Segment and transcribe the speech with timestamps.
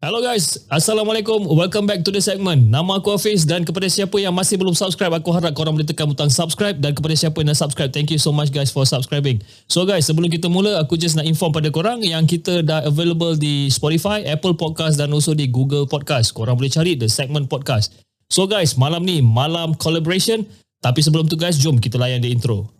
[0.00, 1.44] Hello guys, Assalamualaikum.
[1.44, 2.72] Welcome back to the segment.
[2.72, 6.08] Nama aku Hafiz dan kepada siapa yang masih belum subscribe, aku harap korang boleh tekan
[6.08, 9.44] butang subscribe dan kepada siapa yang dah subscribe, thank you so much guys for subscribing.
[9.68, 13.36] So guys, sebelum kita mula, aku just nak inform pada korang yang kita dah available
[13.36, 16.32] di Spotify, Apple Podcast dan also di Google Podcast.
[16.32, 17.92] Korang boleh cari the segment podcast.
[18.32, 20.48] So guys, malam ni malam collaboration.
[20.80, 22.79] Tapi sebelum tu guys, jom kita layan the intro.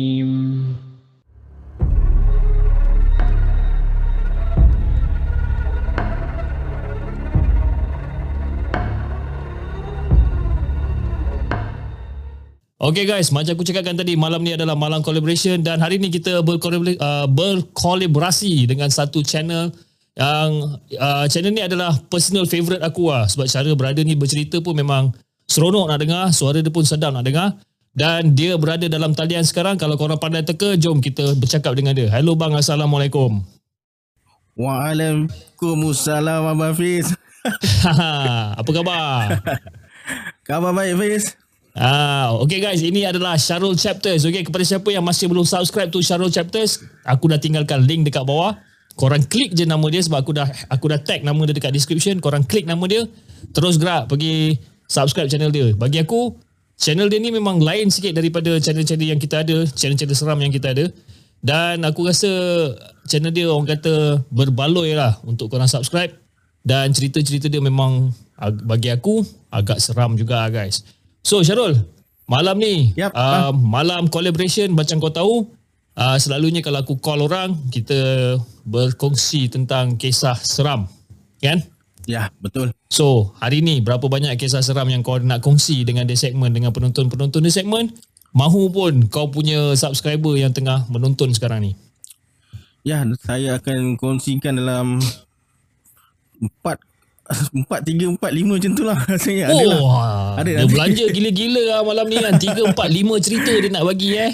[12.81, 16.41] Okay guys, macam aku cakapkan tadi, malam ni adalah malam collaboration dan hari ni kita
[16.41, 19.69] berkolaborasi, uh, berkolaborasi dengan satu channel
[20.17, 24.73] yang uh, channel ni adalah personal favourite aku lah sebab cara brother ni bercerita pun
[24.73, 25.13] memang
[25.45, 27.53] seronok nak dengar, suara dia pun sedap nak dengar
[27.93, 32.09] dan dia berada dalam talian sekarang kalau korang pandai teka, jom kita bercakap dengan dia.
[32.09, 33.45] Hello bang, Assalamualaikum.
[34.57, 37.13] Waalaikumsalam Abang Fiz.
[38.57, 39.37] Apa khabar?
[40.49, 41.40] Khabar baik Fiz.
[41.71, 44.27] Ah, okay guys, ini adalah Syarul Chapters.
[44.27, 48.27] Okay, kepada siapa yang masih belum subscribe tu Syarul Chapters, aku dah tinggalkan link dekat
[48.27, 48.59] bawah.
[48.99, 52.19] Korang klik je nama dia sebab aku dah aku dah tag nama dia dekat description.
[52.19, 53.07] Korang klik nama dia,
[53.55, 54.59] terus gerak pergi
[54.91, 55.71] subscribe channel dia.
[55.71, 56.35] Bagi aku,
[56.75, 60.75] channel dia ni memang lain sikit daripada channel-channel yang kita ada, channel-channel seram yang kita
[60.75, 60.91] ada.
[61.39, 62.27] Dan aku rasa
[63.07, 66.11] channel dia orang kata berbaloi lah untuk korang subscribe.
[66.61, 68.11] Dan cerita-cerita dia memang
[68.67, 69.23] bagi aku
[69.55, 70.83] agak seram juga guys.
[71.21, 71.77] So Syarul,
[72.25, 75.33] malam ni yep, uh, malam collaboration macam kau tahu,
[75.97, 80.89] uh, selalunya kalau aku call orang, kita berkongsi tentang kisah seram.
[81.41, 81.61] Kan?
[82.09, 82.73] Ya, betul.
[82.89, 86.73] So, hari ni berapa banyak kisah seram yang kau nak kongsi dengan di segmen dengan
[86.73, 87.93] penonton-penonton di segmen?
[88.33, 91.71] Mahu pun kau punya subscriber yang tengah menonton sekarang ni.
[92.81, 94.97] Ya, saya akan kongsikan dalam
[96.41, 96.81] empat
[97.51, 99.51] Empat, tiga, empat, lima macam tu lah rasanya.
[99.51, 99.79] Oh, Adalah.
[100.37, 100.71] ada dia nanti.
[100.73, 102.33] belanja gila-gila lah malam ni kan.
[102.37, 104.31] Tiga, empat, lima cerita dia nak bagi eh.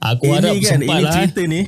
[0.00, 1.14] Aku ini harap kan, sempat ini lah.
[1.14, 1.60] cerita ni.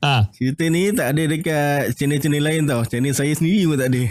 [0.00, 0.14] Ha.
[0.32, 2.80] Cerita ni tak ada dekat channel-channel lain tau.
[2.88, 4.02] Channel saya sendiri pun tak ada.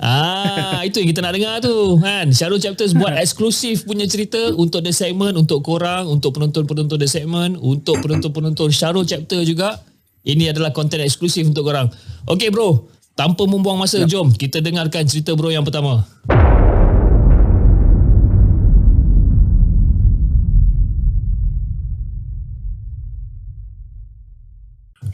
[0.00, 2.32] Ah, itu yang kita nak dengar tu kan.
[2.32, 7.60] Syarul Chapters buat eksklusif punya cerita untuk the segment, untuk korang, untuk penonton-penonton the segment,
[7.60, 9.76] untuk penonton-penonton Syarul Chapter juga.
[10.24, 11.92] Ini adalah konten eksklusif untuk korang.
[12.24, 12.88] Okay bro,
[13.18, 14.08] Tanpa membuang masa, yep.
[14.08, 16.08] jom kita dengarkan cerita bro yang pertama.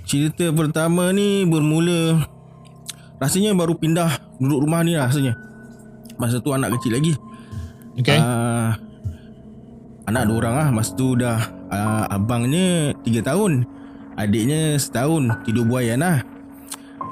[0.06, 2.22] Cerita pertama ni bermula
[3.18, 5.34] rasanya baru pindah duduk rumah ni rasanya.
[6.14, 7.18] Masa tu anak kecil lagi.
[7.98, 8.14] Okay.
[8.14, 8.70] Uh,
[10.06, 10.68] anak dua orang lah.
[10.70, 11.42] Masa tu dah
[11.74, 13.66] uh, abangnya tiga tahun.
[14.14, 16.22] Adiknya setahun tidur buayan lah.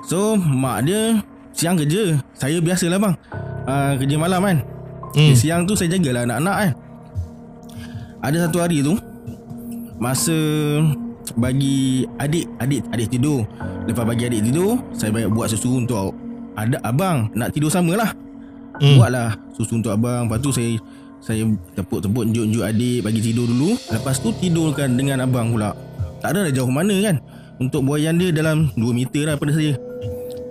[0.05, 1.25] So mak dia
[1.57, 2.21] siang kerja.
[2.37, 3.15] Saya biasalah bang.
[3.65, 4.59] Uh, Kerja malam kan?
[5.17, 5.33] Hmm.
[5.33, 6.73] Siang tu saya jagalah anak-anak kan?
[8.25, 8.97] Ada satu hari tu
[9.97, 10.37] Masa
[11.39, 13.49] bagi adik adik adik tidur.
[13.89, 16.13] Lepas bagi adik tidur Saya banyak buat susu untuk
[16.55, 17.33] ada abang.
[17.33, 18.11] Nak tidur sama lah
[18.85, 19.01] hmm.
[19.01, 20.29] Buatlah susu untuk abang.
[20.29, 20.77] Lepas tu saya
[21.25, 23.81] saya tepuk-tepuk unjuk-unjuk adik bagi tidur dulu.
[23.89, 25.73] Lepas tu tidurkan dengan abang pula.
[26.21, 27.17] Tak ada dah jauh mana kan?
[27.57, 29.79] Untuk buayan dia dalam 2 meter lah pada saya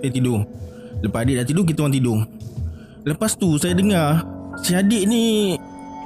[0.04, 0.44] saya tidur.
[1.00, 2.18] Lepas adik dah tidur Kita orang tidur.
[3.08, 4.20] Lepas tu saya dengar
[4.60, 5.56] Si adik ni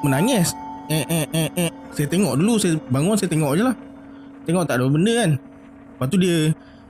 [0.06, 0.54] Menangis.
[0.86, 1.70] Eh eh eh eh.
[1.90, 3.74] Saya tengok dulu Saya bangun saya tengok je lah.
[4.46, 5.30] Tengok tak ada benda kan.
[5.34, 6.36] Lepas tu dia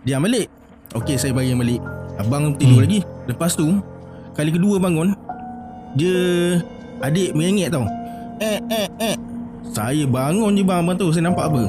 [0.04, 0.52] Diam balik.
[0.92, 1.80] Okey saya bagi balik.
[2.20, 2.84] Abang tidur hmm.
[2.84, 3.00] lagi.
[3.24, 3.80] Lepas tu
[4.36, 5.16] Kali kedua bangun
[5.96, 6.16] Dia
[7.00, 7.88] Adik merengek tau.
[8.44, 9.16] Eh eh eh.
[9.72, 10.84] Saya bangun je bang.
[10.84, 11.62] Abang tu Saya nampak apa?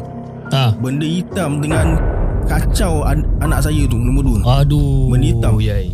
[0.51, 0.63] Ha.
[0.75, 2.18] Benda hitam dengan
[2.49, 4.65] kacau an- anak saya tu nombor dua.
[4.65, 5.13] Aduh.
[5.13, 5.53] Benda hitam.
[5.61, 5.93] Yai.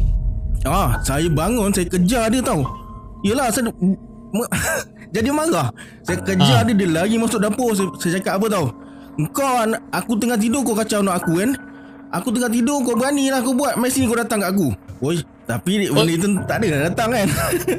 [0.64, 2.64] Ah, saya bangun, saya kejar dia tau.
[3.22, 3.70] Yelah, saya
[5.16, 5.70] jadi marah.
[6.02, 6.66] Saya kejar ha.
[6.66, 7.76] dia, dia lari masuk dapur.
[7.76, 8.66] Saya, saya cakap apa tau?
[9.32, 11.56] Kau an- Aku tengah tidur kau kacau anak aku kan
[12.12, 15.88] Aku tengah tidur kau berani lah kau buat Mesti kau datang kat aku Oi Tapi
[15.88, 17.28] benda itu tak ada datang kan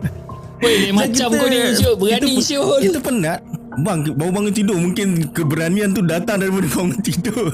[0.64, 1.94] Woi, macam kau ni Syul.
[2.00, 2.80] Berani kita, Syul.
[2.88, 3.44] Kita penat
[3.84, 7.52] Bang baru bangun tidur Mungkin keberanian tu datang daripada bangun tidur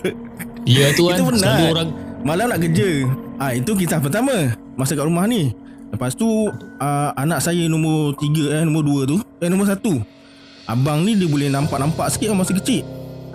[0.69, 1.19] Ya tu kan.
[1.19, 1.41] Penat.
[1.43, 1.89] Selalu orang
[2.23, 2.89] Malam nak kerja.
[3.39, 4.55] Ah Itu kisah pertama.
[4.79, 5.51] Masa kat rumah ni.
[5.91, 10.01] Lepas tu uh, Anak saya nombor tiga eh Nombor dua tu Eh nombor satu.
[10.71, 12.87] Abang ni dia boleh nampak-nampak sikit kan Masa kecil.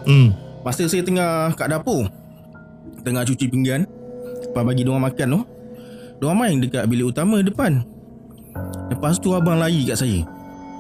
[0.08, 0.32] Hmm.
[0.64, 2.08] Masa saya tengah kat dapur
[3.04, 3.84] Tengah cuci pinggan
[4.48, 5.42] Lepas bagi diorang makan tu
[6.18, 7.86] Diorang main dekat bilik utama depan.
[8.90, 10.26] Lepas tu abang lari kat saya.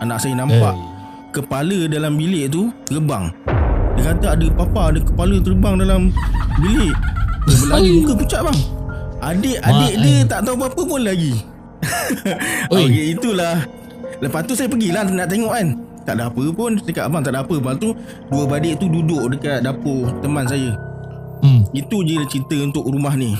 [0.02, 0.96] Anak saya nampak Eh.
[1.30, 3.30] Kepala dalam bilik tu terbang
[3.98, 6.02] Dia kata ada papa Ada kepala terbang dalam
[6.58, 6.94] bilik
[7.44, 8.60] Dia berlari muka pucat bang
[9.20, 10.20] Adik-adik dia eh.
[10.24, 11.34] tak tahu apa-apa pun lagi.
[12.74, 13.66] Okey itulah
[14.18, 15.68] Lepas tu saya pergilah nak tengok kan
[16.04, 17.94] Tak ada apa pun Cakap abang tak ada apa Lepas tu
[18.28, 20.74] Dua badik tu duduk dekat dapur Teman saya
[21.38, 21.62] Hmm.
[21.70, 23.38] Itu je cerita untuk rumah ni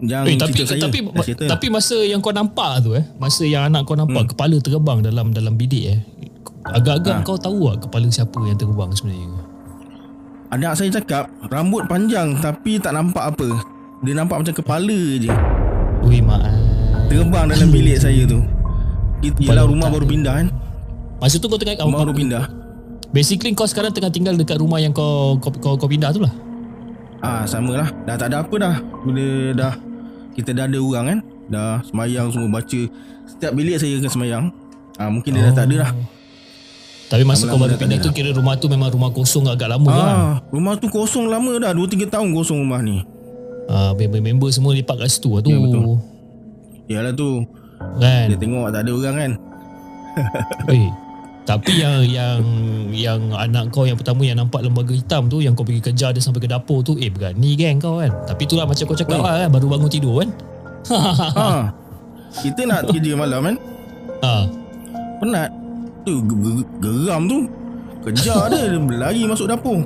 [0.00, 1.44] Yang Eh, tapi saya tapi cerita.
[1.46, 4.30] tapi masa yang kau nampak tu eh, masa yang anak kau nampak Hmm.
[4.32, 6.00] kepala terbang dalam dalam bidik eh.
[6.64, 7.24] Agak-agak Ha.
[7.24, 9.44] kau tahu tak kepala siapa yang terbang sebenarnya?
[10.48, 13.48] Anak saya cakap Rambut panjang Tapi tak nampak apa.
[14.00, 15.28] Dia nampak macam kepala je.
[16.06, 16.40] Ui mak.
[17.10, 18.46] Terbang dalam bilik saya tu.
[19.18, 20.48] Kepala rumah baru pindah kan?
[21.18, 22.44] Masa tu kau tengah Rumah baru pindah.
[23.10, 26.30] Basically kau sekarang tengah tinggal dekat rumah yang kau kau kau, kau pindah tu lah.
[27.18, 27.90] Ah sama lah.
[28.06, 28.74] Dah tak ada apa dah.
[29.02, 29.26] Bila
[29.58, 29.74] dah
[30.38, 31.18] Kita dah ada orang kan?
[31.50, 32.62] Dah semayang semua.
[32.62, 32.80] Baca
[33.26, 34.44] Setiap bilik saya akan semayang.
[34.94, 35.90] Ah, Mungkin dia dah tak ada lah
[37.08, 39.88] Tapi masa kau baru dah pindah tu kira rumah tu memang rumah kosong agak lama
[39.88, 40.04] lah.
[40.06, 43.00] ah, Rumah tu kosong lama dah 2-3 tahun kosong rumah ni
[43.64, 45.48] Ah, member-member semua lipat kat situ lah tu.
[45.48, 45.84] Ya, betul.
[46.86, 47.44] Yalah tu
[47.94, 48.26] Kan?
[48.26, 49.32] Dia tengok tak ada orang kan
[50.74, 50.88] Eh,
[51.44, 52.40] tapi yang yang
[52.90, 56.20] yang anak kau yang pertama yang nampak lembaga hitam tu yang kau pergi kejar dia
[56.20, 58.12] sampai ke dapur tu eh berani geng kau kan.
[58.26, 59.22] Tapi itulah macam kau cakap Oi.
[59.22, 60.28] lah kan baru bangun tidur kan.
[60.90, 61.72] ha.
[62.34, 63.56] Kita nak kerja malam kan
[64.20, 64.32] ha.
[65.18, 65.48] Penat
[66.08, 67.38] Tu ge- ge- geram tu
[68.00, 69.84] Kejar dia berlari masuk dapur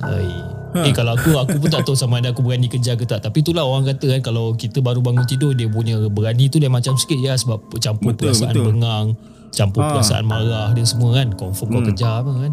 [0.00, 0.24] Hai.
[0.70, 0.86] Ha.
[0.86, 3.20] Eh kalau aku aku pun tak tahu sama ada aku berani kejar ke tak.
[3.20, 6.70] Tapi itulah orang kata kan kalau kita baru bangun tidur dia punya berani tu dia
[6.70, 8.64] macam sikit ya sebab campur Betul, perasaan betul.
[8.64, 9.06] bengang,
[9.50, 9.92] campur Ha.
[9.92, 11.34] perasaan marah dia semua kan.
[11.34, 11.88] Confirm kau Hmm.
[11.90, 12.52] kejar apa kan.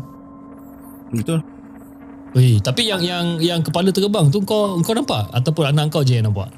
[1.13, 1.39] Betul
[2.33, 6.19] Weh, tapi yang yang yang kepala terbang tu kau kau nampak ataupun anak kau je
[6.19, 6.51] yang nampak?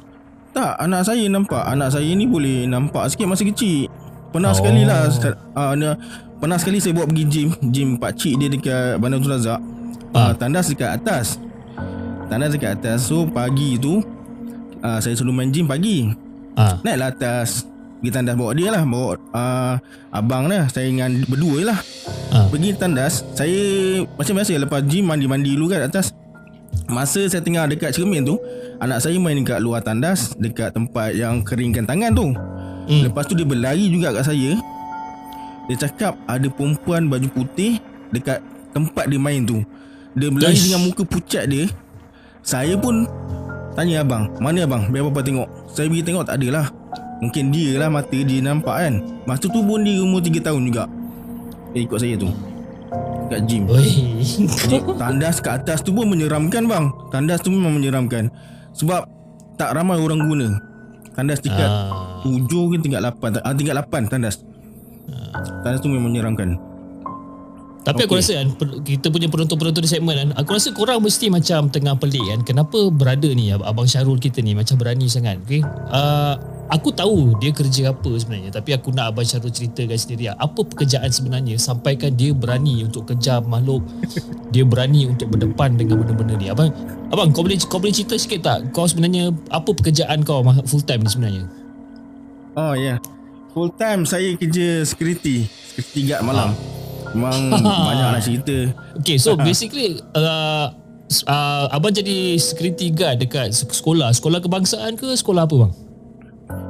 [0.49, 3.85] Tak anak saya nampak Anak saya ni boleh nampak sikit masa kecil
[4.29, 4.57] Pernah Oh.
[4.57, 5.09] sekali lah
[5.55, 5.95] uh,
[6.39, 7.49] Pernah sekali saya bawa pergi gym.
[7.69, 9.59] Gym pakcik dia dekat Bandar Tun Razak
[10.09, 10.31] Ah.
[10.31, 11.37] uh, Tandas dekat atas.
[12.29, 13.05] Tandas dekat atas.
[13.05, 13.99] So pagi tu
[14.81, 16.09] uh, Saya selalu main gym pagi.
[16.55, 16.79] Ah.
[16.81, 17.65] Naiklah atas.
[17.99, 18.87] Pergi tandas bawa dia lah.
[18.87, 19.75] Bawa uh,
[20.09, 20.71] abang lah.
[20.71, 21.79] Saya dengan berdua lah.
[22.31, 22.45] Ah.
[22.47, 23.59] Pergi tandas Saya
[24.05, 26.13] Macam biasa lepas gym Mandi-mandi dulu kan atas.
[26.85, 28.37] Masa saya tengah dekat cermin tu
[28.77, 32.29] Anak saya main dekat luar tandas Dekat tempat yang keringkan tangan tu
[32.89, 33.05] Hmm.
[33.05, 34.57] Lepas tu dia berlari juga kat saya.
[35.69, 37.77] Dia cakap ada perempuan baju putih
[38.09, 38.41] Dekat
[38.73, 39.61] tempat dia main tu.
[40.17, 40.65] Dia berlari Ish.
[40.65, 41.69] dengan muka pucat dia.
[42.41, 43.05] Saya pun
[43.77, 44.89] Tanya abang Mana abang?
[44.89, 45.45] Biar papa tengok.
[45.69, 46.67] Saya pergi tengok tak ada lah
[47.21, 48.93] Mungkin dia lah mata dia nampak kan.
[49.27, 50.87] Masa tu pun dia umur 3 tahun juga.
[51.75, 52.31] Dia ikut saya tu.
[53.27, 53.67] Kat gym.
[53.69, 54.23] Oi.
[54.47, 56.89] Jadi tandas kat atas tu pun menyeramkan bang.
[57.11, 58.31] Tandas tu memang menyeramkan.
[58.73, 59.05] Sebab
[59.59, 60.68] Tak ramai orang guna
[61.13, 62.21] Tandas tingkat Ah.
[62.21, 64.39] 7 ke tingkat 8 ah, Tingkat 8 tandas
[65.61, 66.55] Tandas tu memang menyeramkan
[67.79, 68.21] Tapi aku Okey.
[68.21, 68.47] rasa kan
[68.83, 72.39] kita punya penonton-penonton di segmen kan, aku rasa korang mesti macam tengah pelik kan.
[72.43, 75.39] Kenapa berada ni ab- abang Syarul kita ni macam berani sangat.
[75.41, 75.63] Okay?
[75.87, 76.35] Uh,
[76.69, 80.37] aku tahu dia kerja apa sebenarnya tapi aku nak abang Syarul ceritakan sendiri lah.
[80.37, 83.81] apa pekerjaan sebenarnya sampaikan dia berani untuk kejar makhluk.
[84.53, 86.47] dia berani untuk berdepan dengan benda-benda ni.
[86.49, 86.69] Abang
[87.09, 91.01] abang kau boleh kau boleh cerita sikit tak kau sebenarnya apa pekerjaan kau full time
[91.03, 91.43] ni sebenarnya?
[92.53, 92.97] Oh ya yeah.
[93.57, 96.53] Full time saya kerja security Security guard malam
[97.17, 97.49] Memang
[97.89, 98.69] banyak nak cerita
[99.01, 100.69] Okay, so basically uh,
[101.25, 104.13] uh, abang jadi security guard dekat se- sekolah.
[104.13, 105.71] Sekolah kebangsaan ke sekolah apa bang?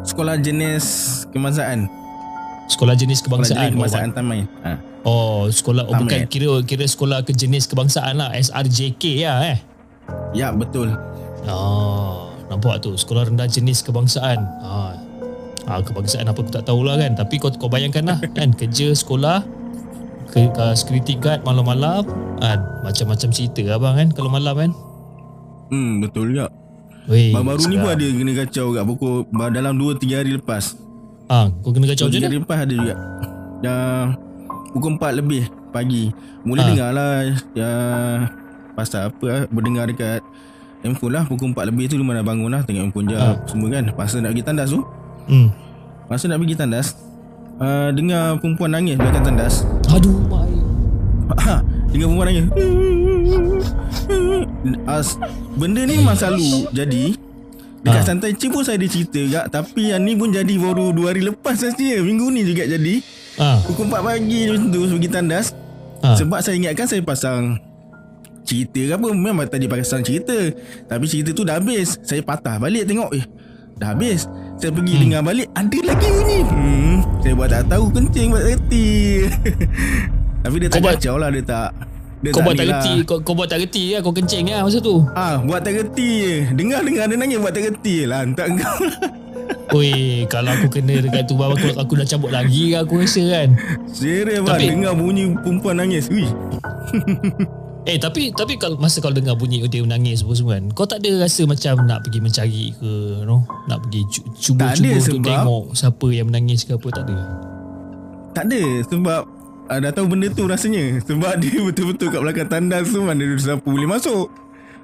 [0.10, 0.86] Sekolah jenis
[1.30, 1.86] kebangsaan
[2.70, 3.70] Sekolah jenis Sekolah jenis kebangsaan.
[3.78, 4.74] kebangsaan Tamai ha.
[5.08, 9.58] Oh, sekolah oh, bukan kira kira sekolah ke jenis kebangsaan lah, SRJK ya eh.
[10.36, 10.92] Ya betul
[11.48, 14.44] Oh, nampak tu sekolah rendah jenis kebangsaan.
[14.60, 14.94] Ah.
[15.70, 17.16] Ah, kebangsaan apa aku tak tahulah kan.
[17.16, 19.46] Tapi kau kau bayangkan lah kan kerja sekolah
[20.30, 22.04] ke, ke security guard malam-malam
[22.42, 24.72] kan macam-macam cerita abang kan kalau malam kan.
[25.70, 26.50] Hmm betul juga
[27.08, 29.15] Baru-baru ni pun ada kena kacau kat pukul
[29.50, 30.75] Dalam 2-3 hari lepas.
[31.29, 32.25] Ah, kau kena kacau 2-3 macam mana?
[32.25, 32.94] hari lepas ada juga.
[33.60, 33.75] Ya,
[34.70, 36.03] Pukul 4 lebih pagi.
[36.41, 36.68] Mula Ah.
[36.68, 37.13] dengar lah
[37.51, 37.70] ya,
[38.74, 40.22] pasal apa ah, Berdengar dekat
[40.82, 41.24] handphone lah.
[41.25, 43.84] Pukul 4 lebih tu mana bangun lah Tengok handphone jap Semua kan.
[43.94, 44.82] Masa nak pergi tandas tu.
[45.29, 45.48] Hmm.
[46.06, 46.88] Masa nak pergi tandas
[47.60, 49.65] uh, Dengar perempuan nangis belakang tandas.
[49.94, 50.46] Aduh, mak.
[51.38, 51.62] Ha,
[51.94, 52.46] Dengar perempuan nangis
[54.89, 55.16] As,
[55.56, 57.16] Benda ni memang selalu jadi.
[57.80, 58.08] Dekat Ha.
[58.12, 61.22] santai cik pun saya ada cerita kak Tapi yang ni pun jadi baru 2 hari
[61.24, 62.04] lepas saja.
[62.04, 63.00] Minggu ni juga jadi.
[63.39, 63.63] Ah.
[63.63, 65.56] Pukul 4 pagi macam tu Pergi tandas.
[66.04, 66.16] Ah.
[66.20, 67.56] Sebab saya ingatkan saya pasang
[68.44, 69.08] Cerita ke apa.
[69.16, 70.36] Memang tadi pasang cerita.
[70.92, 71.96] Tapi cerita tu dah habis.
[72.04, 73.24] Saya patah balik tengok Eh
[73.80, 74.28] dah habis.
[74.60, 75.01] Saya pergi hmm.
[75.08, 76.39] dengar balik Ada lagi bunyi.
[76.51, 78.88] Hmm, Saya buat tak tahu Kencing buat reti.
[80.44, 81.70] Tapi dia tak kacau lah Dia tak
[82.20, 82.78] dia Kau buat tak lah.
[82.78, 85.08] reti, kau, kau buat tak reti lah, kau kencing lah masa tu.
[85.14, 88.76] Ah, buat tak reti je Dengar-dengar dia nangis Buat tak reti lah Lantak kau
[89.80, 93.50] Oi, kalau aku kena dekat tu aku, aku dah cabut lagi lah aku rasa kan.
[93.88, 96.26] Serius bang Tapi- Dengar bunyi perempuan nangis Ui.
[97.86, 101.00] Eh tapi tapi kalau masa kau dengar bunyi dia menangis apa semua kan, kau tak
[101.00, 102.92] ada rasa macam nak pergi mencari ke,
[103.24, 103.48] no?
[103.66, 104.02] Nak pergi
[104.36, 107.18] cuba-cuba untuk sebab- tengok siapa yang menangis ke apa tak ada.
[108.32, 109.22] Tak ada Sebab
[109.70, 113.38] uh, Dah tahu benda tu rasanya Sebab dia betul-betul kat belakang tandas tu Mana ada
[113.38, 114.28] siapa boleh masuk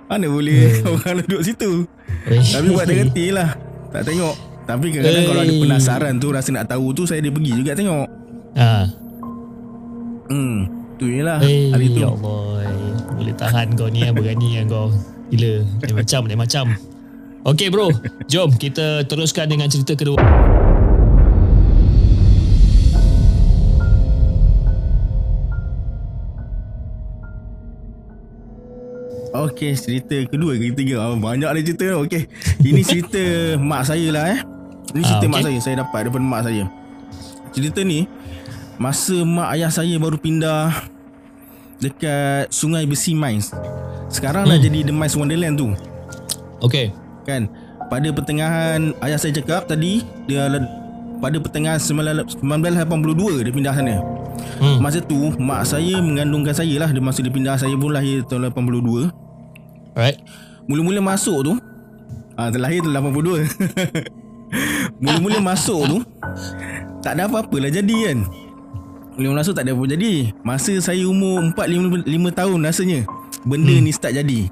[0.06, 0.94] Mana boleh Hmm.
[0.96, 1.72] orang duduk situ.
[2.26, 3.58] Tapi buat tak reti lah
[3.90, 5.28] Tak tengok Tapi kadang-kadang Eh.
[5.28, 8.08] kalau ada penasaran tu Rasa nak tahu tu Saya dia pergi juga tengok
[8.56, 8.88] Ha.
[10.26, 10.58] Hmm
[10.96, 12.64] Tu je lah Eh, Hari tu ya Allah.
[12.64, 12.94] eh.
[13.12, 14.92] Boleh tahan kau ni berani yang kau.
[15.28, 15.64] Gila.
[15.64, 16.66] Lain macam, lain macam.
[17.44, 17.88] Okay bro,
[18.26, 20.18] jom kita teruskan dengan cerita kedua.
[29.46, 31.86] Okey cerita kedua ke ketiga oh, Banyak ada cerita.
[31.92, 32.26] Tau Okey
[32.62, 33.22] Ini cerita
[33.70, 34.40] mak saya lah eh.
[34.92, 35.46] Ini cerita Ah, mak okey.
[35.46, 36.64] saya Saya dapat daripada mak saya.
[37.52, 38.10] Cerita ni
[38.76, 40.92] Masa mak ayah saya baru pindah
[41.76, 43.52] Dekat Sungai Besi Mines.
[44.08, 44.64] Sekarang dah Hmm.
[44.64, 45.68] jadi The Mines Wonderland tu.
[46.62, 46.96] Okay.
[47.24, 47.52] Kan?
[47.86, 50.48] Pada pertengahan Ayah saya cakap tadi Dia
[51.16, 52.44] pada pertengahan 1982
[53.42, 53.96] dia pindah sana.
[54.60, 54.78] Hmm.
[54.80, 56.90] Masa tu Mak saya mengandungkan saya lah.
[56.90, 59.25] Dia Masa dia pindah Saya pun lahir tahun 82
[59.96, 60.20] Alright.
[60.68, 61.54] Mula-mula masuk tu
[62.36, 63.48] ah, Terlahir tu 82
[65.02, 65.98] Mula-mula masuk tu
[67.00, 68.20] Tak ada apa-apa lah jadi kan
[69.16, 73.00] Mula-mula masuk tak ada apa jadi Masa saya umur 4-5 tahun rasanya
[73.48, 73.84] Benda hmm.
[73.88, 74.52] ni start jadi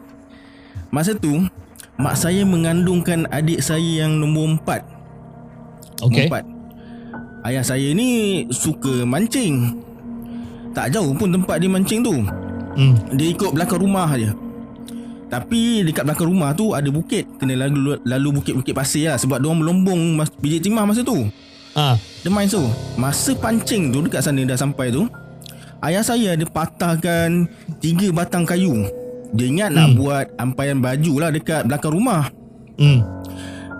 [0.93, 1.43] Masa tu
[1.99, 5.03] Mak saya mengandungkan adik saya yang nombor 4
[6.03, 6.27] Okay.
[6.27, 6.41] Nombor
[7.43, 9.81] 4 Ayah saya ni suka mancing
[10.71, 12.23] Tak jauh pun tempat dia mancing tu
[12.73, 12.97] Hmm.
[13.13, 14.33] dia ikut belakang rumah aja.
[15.29, 17.25] Tapi dekat belakang rumah tu ada bukit.
[17.37, 21.27] Kena lalu lalu bukit-bukit pasir lah sebab dia orang melombong mas, biji timah masa tu.
[21.73, 21.97] Ah.
[22.21, 22.61] Dia main tu.
[22.95, 25.09] Masa pancing tu dekat sana dah sampai tu,
[25.81, 27.49] ayah saya ada patahkan
[27.81, 28.85] tiga batang kayu.
[29.33, 29.77] Dia ingat hmm.
[29.77, 32.29] nak buat ampaian baju lah dekat belakang rumah.
[32.77, 33.01] Hmm.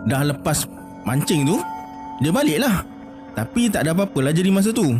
[0.09, 0.65] Dah lepas
[1.05, 1.61] mancing tu,
[2.19, 2.81] dia balik lah.
[3.33, 4.97] Tapi tak ada apa-apa lah jadi masa tu.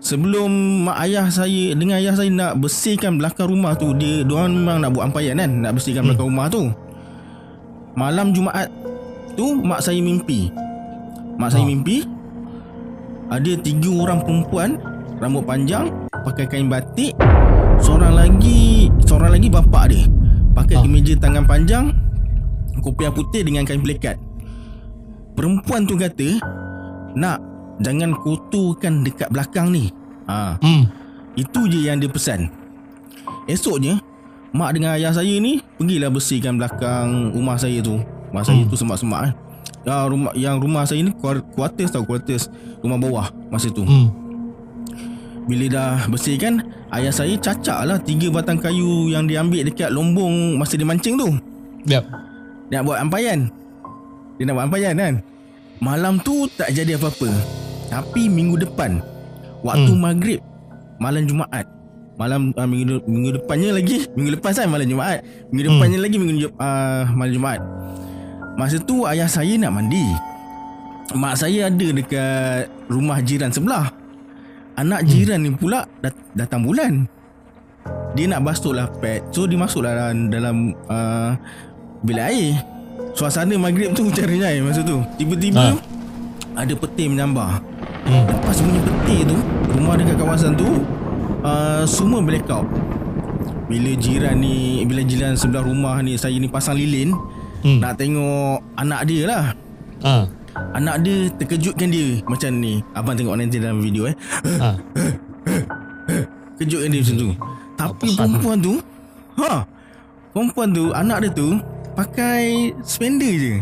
[0.00, 0.48] Sebelum
[0.88, 4.96] mak ayah saya dengan ayah saya nak bersihkan belakang rumah tu, dia diorang memang nak
[4.96, 6.72] buat ampaian kan, nak bersihkan belakang rumah tu.
[7.92, 8.72] Malam Jumaat
[9.36, 10.48] tu mak saya mimpi.
[11.36, 11.68] Mak saya Ah.
[11.68, 12.08] mimpi
[13.28, 14.80] ada tiga orang perempuan
[15.20, 15.92] rambut panjang
[16.24, 17.12] pakai kain batik.
[17.80, 20.08] Seorang lagi seorang lagi bapak dia
[20.56, 20.82] pakai Ah.
[20.84, 21.92] kemeja tangan panjang
[22.80, 24.16] kopiah putih dengan kain pelikat.
[25.36, 26.40] Perempuan tu kata,
[27.12, 27.49] "Nak
[27.80, 29.90] jangan kotorkan dekat belakang ni."
[30.28, 30.86] Ha, Hmm.
[31.34, 32.46] itu je yang dia pesan.
[33.44, 33.98] Esoknya,
[34.52, 37.98] mak dengan ayah saya ni pergilah bersihkan belakang rumah saya tu.
[38.30, 38.70] Rumah saya Hmm.
[38.70, 39.34] tu semak-semak eh.
[39.80, 42.46] Ya, rumah yang rumah saya ni kuar- quarters tau, quarters
[42.78, 43.82] rumah bawah masa tu.
[43.82, 44.12] Hmm.
[45.44, 50.54] Bila dah bersihkan, ayah saya cacak lah tiga batang kayu yang dia ambil dekat lombong
[50.54, 51.26] masa dia mancing tu.
[51.88, 52.04] Yep.
[52.70, 53.50] Dia nak buat ampaian
[54.38, 55.14] Dia nak buat ampaian kan
[55.80, 57.28] Malam tu tak jadi apa-apa
[57.90, 59.02] Tapi minggu depan
[59.60, 59.92] Waktu hmm.
[59.92, 60.00] Hmm.
[60.00, 60.40] maghrib
[60.96, 61.66] Malam Jumaat
[62.14, 65.20] Malam uh, minggu, minggu depannya lagi Minggu lepas kan malam Jumaat
[65.50, 65.72] Minggu Hmm.
[65.76, 67.60] depannya lagi minggu uh, malam Jumaat
[68.54, 70.04] Masa tu ayah saya nak mandi
[71.10, 73.90] Mak saya ada dekat rumah jiran sebelah
[74.76, 75.10] Anak Hmm.
[75.10, 77.08] jiran ni pula dat- datang bulan
[78.12, 80.56] Dia nak basuh lah pet So dia masuk lah dalam, dalam
[80.86, 81.32] uh,
[82.00, 82.48] bilik air
[83.10, 85.74] Suasana maghrib tu cari air masa tu Tiba-tiba
[86.52, 86.62] Ha.
[86.66, 87.62] Ada peti menyambar
[88.08, 88.24] Hmm.
[88.26, 89.36] Lepas bunyi peti tu
[89.76, 90.68] Rumah dekat kawasan tu
[91.44, 92.66] uh, Semua blackout.
[93.70, 97.14] Bila jiran ni Bila jiran sebelah rumah ni Saya ni pasang lilin
[97.60, 97.76] Hmm.
[97.76, 99.44] Nak tengok anak dia lah.
[100.00, 100.24] Ah.
[100.72, 102.80] Anak dia terkejutkan dia Macam ni.
[102.96, 104.16] Abang tengok nanti dalam video eh.
[104.56, 104.80] Ah.
[106.56, 107.28] Kejutkan dia macam tu.
[107.76, 108.74] Tapi Apa perempuan tu
[109.40, 109.64] Ha
[110.32, 111.48] Perempuan tu Anak dia tu
[111.92, 113.54] Pakai Spender je.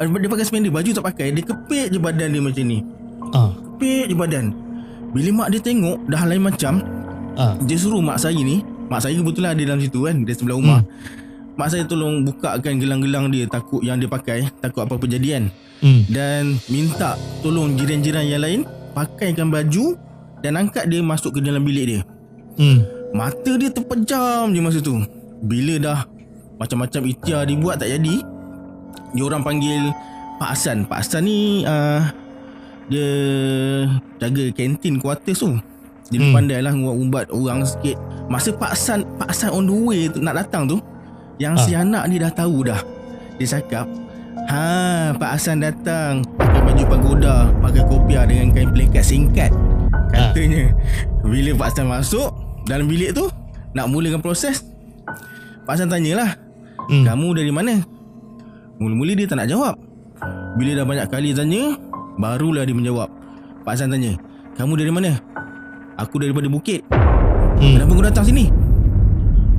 [0.00, 1.36] Dia pakai spender Baju tak pakai.
[1.36, 2.80] Dia kepit je badan dia macam ni
[3.30, 3.50] Ah.
[3.78, 4.46] Kepit je badan
[5.12, 6.82] Bila mak dia tengok Dah lain macam
[7.32, 7.56] Ah.
[7.64, 8.60] Dia suruh mak saya ni
[8.92, 11.56] Mak saya kebetulan ada dalam situ kan Dia sebelah rumah hmm.
[11.56, 15.48] Mak saya tolong bukakan gelang-gelang dia Takut yang dia pakai Takut apa-apa jadian
[15.82, 16.06] Hmm.
[16.06, 18.60] Dan minta tolong jiran-jiran yang lain
[18.94, 19.98] Pakaikan baju
[20.38, 22.00] Dan angkat dia masuk ke dalam bilik dia
[22.54, 22.86] Hmm.
[23.10, 25.02] Mata dia terpejam je masa tu
[25.42, 26.00] Bila dah
[26.56, 28.22] Macam-macam ikhtiar dibuat tak jadi
[29.10, 29.90] Dia orang panggil
[30.38, 32.06] Pak Hassan Pak Hassan ni uh,
[32.90, 33.08] Dia
[34.18, 35.54] Jaga kantin quarters tu
[36.10, 36.26] Dia hmm.
[36.30, 36.34] Hmm.
[36.34, 37.96] pandai lah Ubat orang sikit
[38.26, 40.78] Masa Pak Hassan Pak Hassan on the way tu, Nak datang tu
[41.38, 41.62] Yang Ah.
[41.62, 42.80] si anak ni dah tahu dah
[43.38, 43.86] Dia cakap
[44.50, 49.50] Ha Pak Hassan datang Pakai baju pagoda Pakai kopiah dengan kain pelikat singkat
[50.10, 50.74] Katanya
[51.22, 52.30] Bila Pak Hassan masuk
[52.66, 53.30] Dalam bilik tu
[53.72, 54.66] Nak mulakan proses
[55.62, 56.34] Pak Hassan tanyalah
[56.82, 57.06] Hmm.
[57.06, 57.78] Kamu dari mana?
[58.76, 59.78] Mula-mula dia tak nak jawab
[60.58, 61.78] Bila dah banyak kali tanya
[62.22, 63.10] Barulah dia menjawab
[63.66, 64.14] Pak Hassan tanya
[64.54, 65.18] Kamu dari mana?
[65.98, 66.86] Aku daripada bukit
[67.58, 67.78] Hmm.
[67.78, 68.50] Kenapa kau datang sini?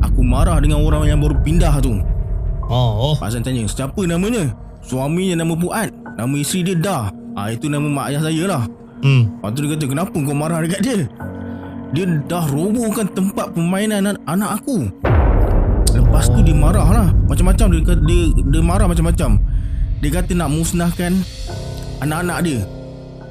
[0.03, 1.99] Aku marah dengan orang yang baru pindah tu
[2.71, 3.13] Oh, oh.
[3.19, 4.55] Pak Hassan tanya Siapa namanya?
[4.79, 7.03] Suaminya nama Puat Nama isteri dia Dah
[7.35, 8.63] ah, Itu nama mak ayah saya lah
[9.03, 9.35] Hmm.
[9.35, 10.95] Lepas tu dia kata Kenapa kau marah dekat dia?
[11.91, 14.87] Dia dah robohkan tempat permainan an- anak aku
[15.91, 19.43] Lepas tu dia marah lah Macam-macam dia, dia, dia marah macam-macam
[19.99, 21.19] Dia kata nak musnahkan
[22.03, 22.59] Anak-anak dia.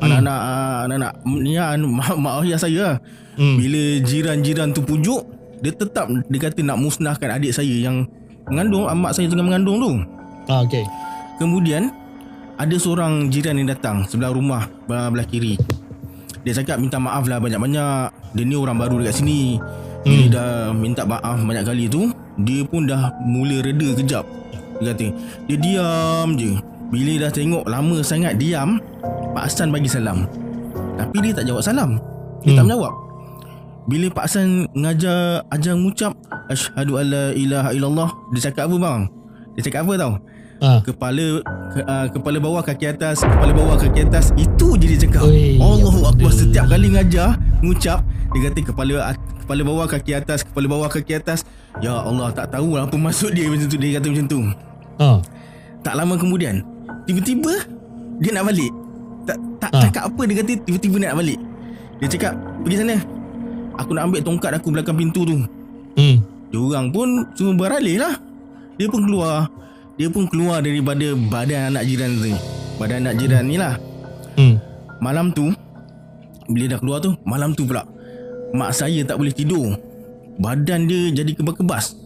[0.03, 1.13] Anak-anak ah, Anak-anak.
[1.29, 2.97] Ni lah mak, mak ayah saya lah.
[3.39, 3.57] Hmm.
[3.57, 5.25] Bila jiran-jiran tu pujuk
[5.65, 8.05] Dia tetap Dia kata nak musnahkan adik saya Yang
[8.45, 9.93] Mengandung ah, Mak saya tengah mengandung tu.
[10.53, 10.85] Ah, okay.
[11.41, 11.89] Kemudian
[12.61, 15.57] Ada seorang jiran yang datang Sebelah rumah Belah, belah kiri.
[16.43, 18.35] Dia cakap minta maaf lah banyak-banyak.
[18.35, 19.63] Dia ni orang baru dekat sini.
[20.03, 20.33] Bila Hmm.
[20.35, 22.11] dah minta maaf banyak kali tu
[22.43, 24.27] Dia pun dah mula reda kejap.
[24.83, 25.07] Dia kata
[25.47, 28.77] Dia diam je Bila dah tengok lama sangat diam
[29.33, 30.29] Pak Hassan bagi salam
[30.95, 31.97] Tapi dia tak jawab salam
[32.39, 32.69] Dia tak Hmm.
[32.69, 32.95] menjawab
[33.83, 34.47] bila Pak Hassan
[34.79, 36.15] ngajar ajar mengucap
[36.47, 39.01] Asyhadu an la ilaha illallah Dia cakap apa bang?
[39.53, 40.13] Dia cakap apa tau?
[40.63, 40.79] Ah.
[40.79, 41.43] kepala
[41.75, 45.59] ke, uh, kepala bawah kaki atas kepala bawah kaki atas itu je dia cakap Oi,
[45.59, 47.99] Allahu ya akbar setiap kali ngajar mengucap
[48.31, 49.11] dia kata kepala
[49.43, 51.43] kepala bawah kaki atas kepala bawah kaki atas
[51.83, 54.41] ya Allah tak tahu apa maksud dia macam tu dia kata macam tu
[55.03, 55.19] Ah.
[55.83, 56.63] tak lama kemudian
[57.09, 57.53] tiba-tiba
[58.23, 58.73] dia nak balik.
[59.23, 59.83] Tak tak Ah.
[59.87, 61.39] cakap apa dia kata tiba-tiba dia nak balik.
[62.03, 62.33] Dia cakap
[62.67, 62.97] pergi sana.
[63.79, 65.37] Aku nak ambil tongkat aku belakang pintu tu.
[65.93, 66.25] Hmm.
[66.53, 68.17] dia orang pun semua beralih lah.
[68.77, 69.49] Dia pun keluar.
[69.97, 72.33] Dia pun keluar daripada badan anak jiran tu.
[72.77, 73.77] Badan anak jiran ni lah.
[74.37, 74.57] Hmm.
[75.05, 75.53] Malam tu
[76.49, 77.85] Bila dah keluar tu Malam tu pula
[78.57, 79.77] Mak saya tak boleh tidur.
[80.41, 81.97] Badan dia jadi kebas-kebas.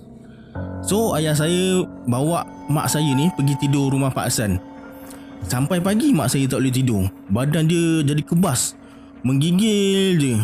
[0.87, 4.63] So ayah saya bawa mak saya ni pergi tidur rumah Pak Hassan
[5.47, 7.03] Sampai pagi mak saya tak boleh tidur.
[7.31, 8.75] Badan dia jadi kebas.
[9.23, 10.35] Menggigil je.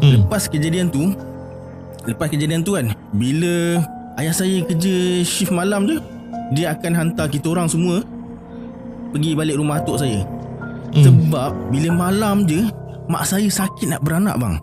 [0.00, 0.12] Hmm.
[0.16, 1.12] Lepas kejadian tu
[2.08, 3.84] Lepas kejadian tu kan Bila
[4.16, 6.00] ayah saya kerja shift malam je
[6.56, 8.00] Dia akan hantar kita orang semua
[9.12, 10.24] Pergi balik rumah atuk saya.
[10.96, 11.04] Hmm.
[11.04, 12.64] Sebab bila malam je
[13.10, 14.56] Mak saya sakit nak beranak bang.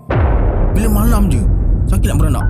[0.73, 1.41] Bila malam je
[1.85, 2.45] Sakit nak beranak.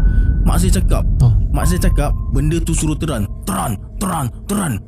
[0.47, 1.33] Mak saya cakap Oh.
[1.51, 4.79] Mak saya cakap Benda tu suruh teran Teran Teran Teran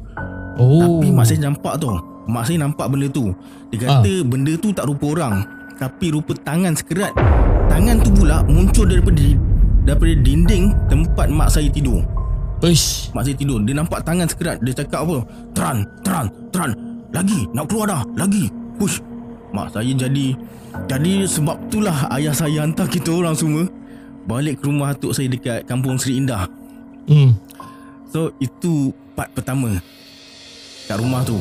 [0.60, 1.00] Oh.
[1.00, 1.96] Tapi mak saya nampak tau
[2.30, 3.34] Mak saya nampak benda tu.
[3.74, 5.36] Dia kata benda tu tak rupa orang
[5.80, 7.16] Tapi rupa tangan sekerat.
[7.72, 9.24] Tangan tu pula muncul daripada
[9.88, 12.04] Daripada dinding tempat mak saya tidur.
[12.62, 13.10] Uish.
[13.16, 13.64] Mak saya tidur.
[13.64, 14.62] Dia nampak tangan sekerat.
[14.62, 15.18] Dia cakap apa?
[15.56, 16.72] Teran Teran Teran.
[17.10, 18.02] Lagi Nak keluar dah.
[18.14, 18.52] Lagi.
[18.78, 19.02] Push.
[19.56, 20.38] Mak saya jadi
[20.86, 23.66] Jadi sebab itulah Ayah saya hantar kita orang semua
[24.30, 26.46] Balik ke rumah atuk saya dekat Kampung Seri Indah.
[27.10, 27.34] Hmm.
[28.14, 29.82] So itu part pertama
[30.90, 31.38] Kat rumah tu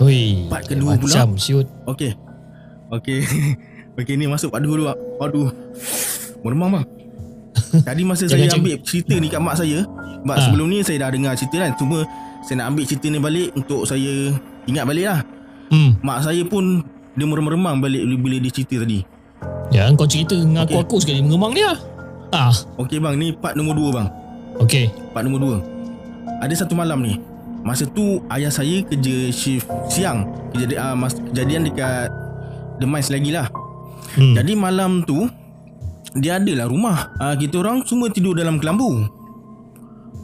[0.00, 0.48] Ui.
[0.48, 1.12] Part kedua pula.
[1.12, 1.68] Macam siut.
[1.84, 2.16] Okey.
[2.88, 3.20] Okey.
[4.00, 4.88] Okey ni masuk part 2 dulu.
[5.20, 5.52] Aduh.
[6.40, 6.86] Meremang bang.
[7.86, 9.84] Tadi masa saya ambil cerita ni kat mak saya,
[10.24, 10.42] sebab Ha.
[10.48, 11.76] sebelum ni saya dah dengar cerita kan.
[11.76, 12.08] Cuma
[12.40, 14.32] saya nak ambil cerita ni balik untuk saya
[14.64, 15.20] ingat balik lah.
[15.68, 16.00] Hmm.
[16.00, 16.80] Mak saya pun
[17.12, 19.04] dia meremang balik bila dia cerita tadi.
[19.68, 20.80] Ya, kau cerita dengan Okey.
[20.80, 21.76] aku-aku sekali mengemang dia.
[22.32, 22.56] Ah.
[22.80, 24.08] Okey bang, ni part nombor 2 bang.
[24.64, 24.88] Okey.
[25.12, 26.40] Part nombor 2.
[26.40, 27.20] Ada satu malam ni.
[27.60, 30.26] Masa tu ayah saya kerja shift siang.
[30.54, 32.08] Kejadian, uh, mas, kejadian dekat
[32.80, 33.46] The Mines lagi lah.
[34.16, 34.34] Hmm.
[34.34, 35.30] Jadi malam tu
[36.18, 39.06] Dia adalah rumah uh, Kita orang semua tidur dalam kelambu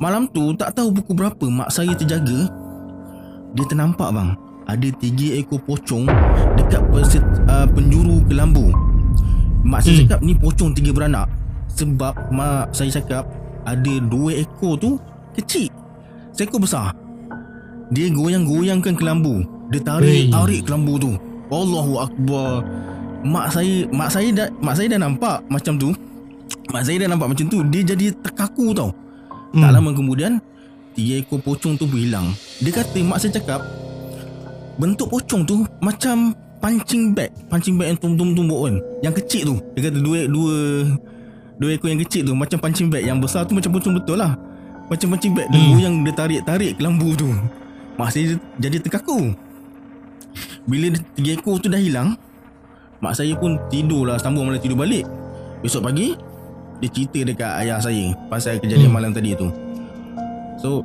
[0.03, 2.51] Malam tu tak tahu pukul berapa Mak saya terjaga
[3.55, 4.35] Dia ternampak bang
[4.66, 6.03] Ada tiga ekor pocong
[6.59, 8.75] Dekat perset, uh, penjuru kelambu
[9.62, 10.03] Mak saya Hmm.
[10.03, 11.31] cakap ni pocong tiga beranak
[11.79, 13.22] Sebab mak saya cakap
[13.66, 14.94] ada dua ekor tu
[15.35, 15.68] kecil.
[16.31, 16.94] Seekor besar.
[17.90, 19.46] Dia goyang-goyangkan kelambu.
[19.70, 20.33] Dia tarik Wey.
[20.33, 21.12] tarik kelambu tu.
[21.51, 22.66] Allahu akbar.
[23.27, 25.90] Mak saya mak saya dah mak saya dah nampak macam tu.
[26.70, 27.59] Mak saya dah nampak macam tu.
[27.70, 28.90] Dia jadi terkaku tau.
[29.55, 29.62] Hmm.
[29.62, 30.42] Tak lama kemudian
[30.94, 32.35] tiga ekor pocong tu hilang.
[32.59, 33.62] Dia kata mak saya cakap
[34.77, 38.75] bentuk pocong tu macam punching bag, punching bag yang tumbuk-tumbuk kan.
[39.07, 39.57] Yang kecil tu.
[39.79, 40.57] Dia kata dua dua
[41.57, 44.35] dua ekor yang kecil tu macam punching bag, yang besar tu macam pocong betul lah.
[44.87, 45.70] Macam punching bag dia Hmm.
[45.75, 47.31] goyang dia tarik-tarik kelambu tu.
[47.96, 49.32] Mak saya jadi terkaku.
[50.68, 52.16] Bila tiga ekor tu dah hilang,
[53.00, 55.09] mak saya pun tidur lah sambung malam tidur balik.
[55.64, 56.12] Besok pagi
[56.76, 58.96] dia cerita dekat ayah saya pasal kejadian Hmm.
[59.00, 59.48] malam tadi tu.
[60.61, 60.85] So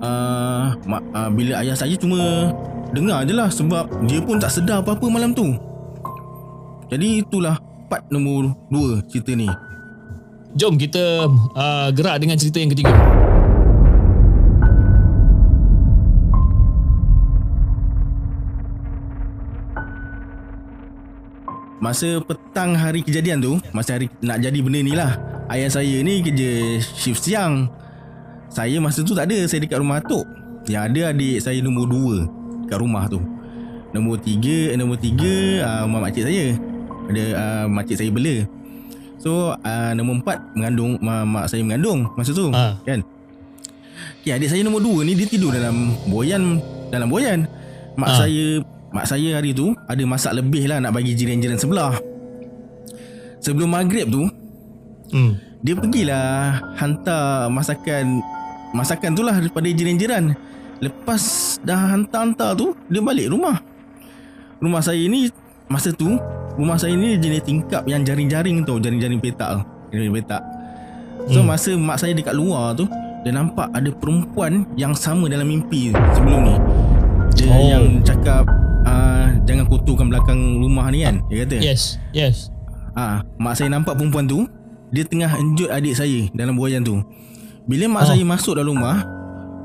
[0.00, 2.52] uh, mak, uh, bila ayah saya cuma
[2.96, 5.52] dengar je lah sebab dia pun tak sedar apa-apa malam tu.
[6.88, 9.50] Jadi itulah part nombor 2 cerita ni.
[10.56, 13.15] Jom kita uh, gerak dengan cerita yang ketiga.
[21.76, 25.20] Masa petang hari kejadian tu Masa hari nak jadi benda ni lah.
[25.52, 27.68] Ayah saya ni kerja shift siang.
[28.48, 30.24] Saya masa tu tak ada Saya dekat rumah atuk.
[30.66, 33.20] Yang ada adik saya nombor 2 Kat rumah tu.
[33.92, 35.12] Nombor 3 eh, Nombor 3
[35.62, 36.46] uh, Mak makcik saya.
[37.06, 38.36] Ada uh, makcik saya bela.
[39.20, 42.80] So uh, Nombor 4 Mengandung mak, mak saya mengandung Masa tu Ha.
[42.82, 43.04] Kan?
[44.20, 46.58] Okay adik saya nombor 2 ni Dia tidur dalam boyan
[46.90, 47.44] Dalam boyan.
[47.94, 48.16] Mak Ha.
[48.24, 48.44] saya
[48.90, 51.94] Mak saya hari tu Ada masak lebih lah Nak bagi jiran-jiran sebelah
[53.40, 54.24] Sebelum maghrib tu
[55.06, 55.38] Hmm.
[55.62, 56.26] Dia pergilah
[56.74, 58.18] Hantar masakan
[58.74, 60.34] Masakan tu lah Daripada jiran-jiran
[60.82, 61.22] Lepas
[61.62, 63.54] dah hantar-hantar tu Dia balik rumah
[64.58, 65.30] Rumah saya ni
[65.66, 66.18] Masa tu
[66.58, 69.62] Rumah saya ni jenis tingkap Yang jaring-jaring tu Jaring-jaring petak tu
[69.94, 70.42] Jaring petak
[71.30, 71.48] So Hmm.
[71.48, 72.90] masa mak saya dekat luar tu
[73.22, 76.54] Dia nampak ada perempuan Yang sama dalam mimpi Sebelum ni
[77.36, 77.62] Dia Oh.
[77.62, 78.42] yang cakap
[78.86, 82.48] uh, Jangan kotorkan belakang rumah ni kan Dia kata Yes, yes.
[82.96, 84.48] Ah, mak saya nampak perempuan tu
[84.88, 86.96] dia tengah enjut adik saya dalam buayan tu.
[87.66, 88.08] Bila mak Oh.
[88.08, 89.04] saya masuk dalam rumah,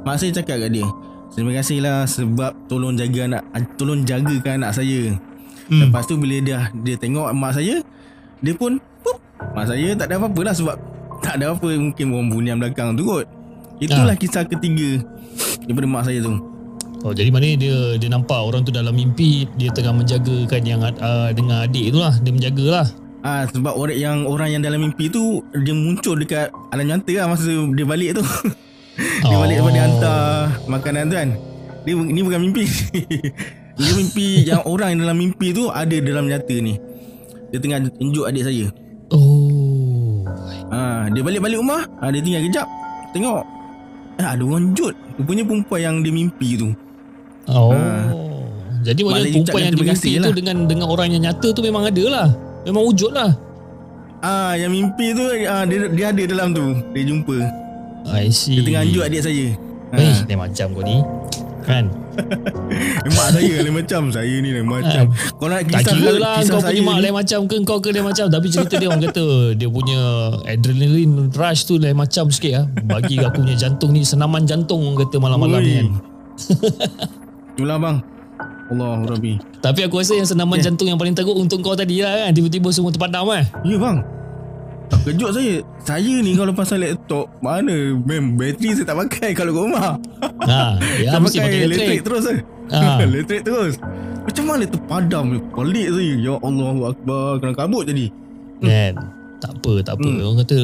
[0.03, 0.83] mak saya cakap kat dia,
[1.31, 3.43] "Terima kasihlah sebab tolong jaga anak
[3.77, 5.15] tolong jagakan anak saya."
[5.69, 5.87] Hmm.
[5.87, 7.79] Lepas tu bila dia dia tengok mak saya,
[8.41, 9.15] dia pun pup,
[9.55, 10.75] mak saya tak ada apa-apa lah sebab
[11.21, 13.23] tak ada apa mungkin orang bunian belakang tu kot.
[13.79, 14.19] Itulah Ah.
[14.19, 15.05] kisah ketiga
[15.63, 16.35] daripada mak saya tu.
[17.01, 21.33] Oh jadi mana dia dia nampak orang tu dalam mimpi dia tengah menjagakan yang uh,
[21.33, 22.87] dengan adik tu lah dia menjagalah.
[23.25, 27.27] Ah sebab orang yang orang yang dalam mimpi tu dia muncul dekat alam nyata lah
[27.33, 28.25] masa dia balik tu.
[29.25, 29.73] dia balik Oh.
[29.73, 31.29] hantar makanan tu kan.
[31.89, 32.69] Dia ni bukan mimpi.
[33.81, 36.77] dia mimpi yang orang yang dalam mimpi tu ada dalam nyata ni.
[37.49, 38.69] Dia tengah tunjuk adik saya.
[39.09, 40.21] Oh.
[40.69, 42.67] Ah dia balik-balik rumah, ah, dia tinggal kejap.
[43.09, 43.41] Tengok.
[44.21, 44.93] Ah, ada orang jut.
[45.17, 46.69] Rupanya perempuan yang dia mimpi tu.
[47.49, 47.73] Oh.
[47.73, 48.11] Ah.
[48.81, 50.33] Jadi Mak maknanya perempuan yang dimimpi tu lah.
[50.33, 52.27] dengan dengan orang yang nyata tu memang ada lah.
[52.65, 53.31] Memang wujud lah.
[54.21, 56.65] Ah yang mimpi tu ah, dia dia ada dalam tu.
[56.93, 57.37] Dia jumpa.
[58.09, 58.57] I see.
[58.57, 59.47] Dia tengah anjuk adik saya.
[59.91, 60.97] Eh, lain macam kau ni.
[61.61, 61.93] Kan?
[63.15, 66.57] Mak saya lain macam Saya ni lain macam Kau nak Tak kisah kira lah kisah
[66.57, 69.05] kau punya mak ni, lain macam ke kau ke lain macam Tapi cerita dia orang
[69.05, 69.99] kata Dia punya
[70.49, 72.65] adrenaline rush tu lain macam sikit lah
[72.97, 75.77] Bagi aku punya jantung ni Senaman jantung orang kata malam-malam ni Oi.
[75.77, 75.87] kan
[77.61, 77.97] Itulah bang.
[78.71, 79.33] Allah Rabbi.
[79.59, 80.71] Tapi aku rasa yang senaman Ya.
[80.71, 82.33] jantung yang paling teruk untuk kau tadi lah kan?
[82.33, 83.97] Tiba-tiba semua terpadam kan Ya bang.
[84.87, 85.55] Tak kejut saya.
[85.77, 89.93] Saya ni kalau pasal laptop Mana Mem bateri saya tak pakai Kalau kat rumah.
[90.41, 91.99] Ha, Ya Saya mesti pakai elektrik elektrik.
[92.01, 92.39] terus eh.
[92.71, 92.97] Ah.
[93.05, 93.73] Elektrik terus.
[94.21, 96.13] Macam mana tu padam Pelik saya.
[96.17, 97.29] Ya Allah Akbar.
[97.37, 98.05] Kena kabut jadi.
[98.57, 98.93] Kan?
[99.37, 100.05] Tak apa, tak apa.
[100.07, 100.21] Hmm.
[100.23, 100.57] Orang kata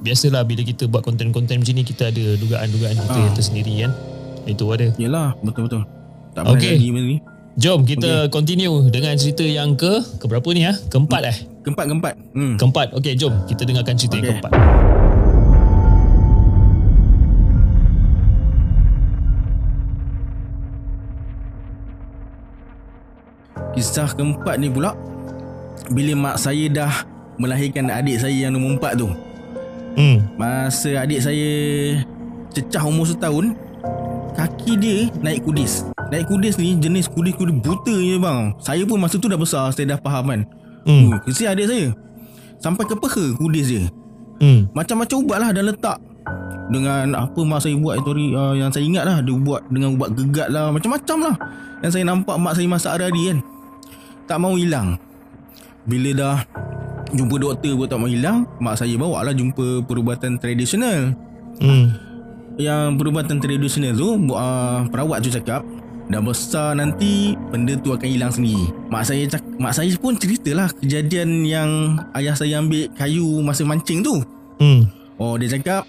[0.00, 3.24] biasalah bila kita buat konten-konten macam ni kita ada dugaan-dugaan kita Ah.
[3.24, 3.92] yang tersendiri kan.
[4.46, 4.88] Itu ada.
[4.96, 5.97] Yelah Betul-betul
[6.38, 6.74] Tak pernah Okey.
[6.78, 7.18] jadi benda ni
[7.58, 10.78] Jom kita continue dengan cerita yang ke keberapa ni ya?
[10.94, 11.36] Keempat eh?
[11.66, 12.54] Keempat-keempat hmm.
[12.54, 12.94] Keempat.
[12.94, 14.34] Okey, jom kita dengarkan cerita yang Okey.
[14.38, 14.52] keempat.
[23.74, 24.94] Kisah keempat ni pula
[25.90, 26.94] Bila mak saya dah
[27.42, 29.10] Melahirkan adik saya yang nombor empat tu
[29.98, 30.22] Hmm.
[30.38, 31.50] Masa adik saya
[32.54, 33.50] Cecah umur setahun
[34.38, 39.20] Kaki dia naik kudis Naik kudis ni jenis kudis-kudis buta je bang Saya pun masa
[39.20, 40.42] tu dah besar Saya dah faham kan
[40.88, 41.12] Hmm.
[41.12, 41.20] hmm.
[41.28, 41.86] Kesian adik saya
[42.58, 43.84] Sampai ke peha kudis dia
[44.38, 44.70] Hmm.
[44.70, 45.98] Macam-macam ubat lah dah letak
[46.70, 49.98] Dengan apa mak saya buat itu hari uh, Yang saya ingat lah Dia buat dengan
[49.98, 51.34] ubat gegat lah Macam-macam lah
[51.82, 53.38] Yang saya nampak mak saya masak hari-hari kan
[54.30, 54.94] Tak mau hilang
[55.84, 56.36] Bila dah
[57.10, 61.12] Jumpa doktor pun tak mau hilang Mak saya bawa lah jumpa perubatan tradisional
[61.58, 61.90] Hmm.
[62.54, 65.66] Yang perubatan tradisional tu uh, Perawat tu cakap
[66.08, 68.72] Dah besar nanti Benda tu akan hilang sendiri.
[68.88, 74.00] Mak saya cak, Mak saya pun ceritalah Kejadian yang Ayah saya ambil kayu Masa mancing
[74.00, 74.24] tu.
[74.56, 74.88] Hmm.
[75.20, 75.84] Oh dia cakap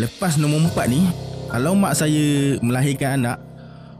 [0.00, 1.04] Lepas nombor empat ni
[1.52, 3.36] Kalau mak saya melahirkan anak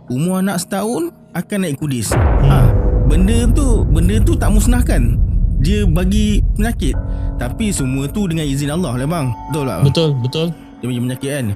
[0.08, 2.10] Umur anak setahun Akan naik kudis.
[2.16, 2.72] Ha,
[3.04, 5.20] Benda tu Benda tu tak musnahkan.
[5.60, 6.96] Dia bagi penyakit.
[7.36, 9.28] Tapi semua tu dengan izin Allah lah bang.
[9.52, 9.80] Betul tak?
[9.84, 10.46] Betul, betul.
[10.80, 11.46] Dia punya penyakit kan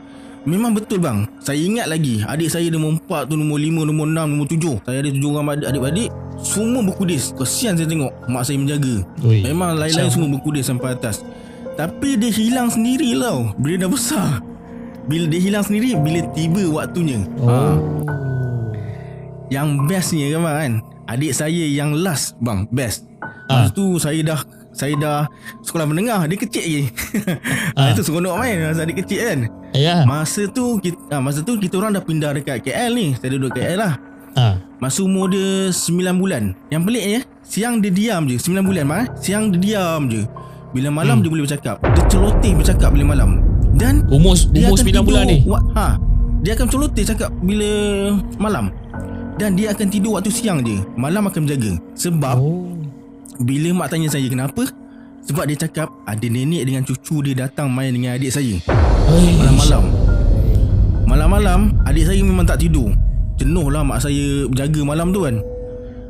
[0.45, 1.25] Memang betul bang.
[1.41, 4.99] Saya ingat lagi Adik saya nombor 4 tu Nombor 5, nombor 6, nombor 7 Saya
[5.01, 9.09] ada 7 orang adik- adik-adik Semua berkudis Kesian saya tengok Mak saya menjaga.
[9.21, 9.41] Ui.
[9.41, 11.25] Memang lain-lain semua berkudis sampai atas.
[11.75, 13.57] Tapi dia hilang sendiri tau.
[13.57, 14.29] Bila dah besar.
[15.05, 17.25] Bila dia hilang sendiri Bila tiba waktunya.
[17.37, 17.49] Oh.
[17.49, 17.59] ha.
[19.49, 20.73] Yang bestnya kan bang kan?
[21.07, 22.65] Adik saya yang last bang.
[22.69, 23.05] Best.
[23.45, 24.41] Lepas tu saya dah
[24.75, 25.21] Saya dah
[25.63, 26.83] Sekolah menengah Dia kecil lagi
[27.79, 27.89] Ah.
[27.89, 27.91] ha.
[27.95, 29.41] Itu seronok main Masa adik kecil kan
[29.75, 30.07] Ya.
[30.07, 33.19] Masa tu kita, ah, masa tu kita orang dah pindah dekat KL ni.
[33.19, 33.99] Saya duduk KL lah.
[34.39, 34.63] Ha.
[34.79, 36.55] Masa umur dia 9 bulan.
[36.71, 38.39] Yang peliknya, siang dia diam je.
[38.39, 39.03] 9 bulan mah.
[39.19, 40.23] Siang dia diam je.
[40.71, 41.23] Bila malam hmm.
[41.27, 41.83] dia boleh bercakap.
[41.91, 43.43] Dia celoteh bercakap bila malam.
[43.75, 45.39] Dan Umur dia umur akan 9 bulan ni.
[45.43, 45.87] Wa, ha,
[46.47, 47.71] dia akan celoteh cakap bila
[48.39, 48.71] malam.
[49.35, 50.79] Dan dia akan tidur waktu siang je.
[50.95, 51.83] Malam akan menjaga.
[51.99, 52.74] Sebab Oh.
[53.39, 54.67] Bila mak tanya saya kenapa?
[55.25, 58.61] Sebab dia cakap ada nenek dengan cucu dia datang main dengan adik saya.
[59.09, 59.85] Malam-malam.
[61.05, 62.93] Malam-malam Adik saya memang tak tidur.
[63.35, 65.37] Jenuh lah mak saya Jaga malam tu kan.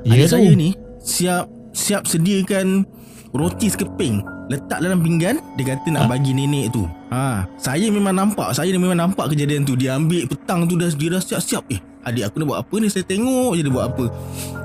[0.03, 0.33] Ya Adik tu.
[0.33, 2.87] saya ni Siap Siap sediakan
[3.31, 4.23] Roti sekeping.
[4.47, 6.11] Letak dalam pinggan Dia kata nak Ha.
[6.11, 6.87] bagi nenek tu.
[7.11, 9.75] Ha, Saya memang nampak Saya memang nampak kejadian tu.
[9.75, 11.65] Dia ambil petang tu dah, Dia dah siap-siap.
[11.71, 12.87] Eh adik aku nak buat apa ni?
[12.87, 14.05] Saya tengok je dia buat apa.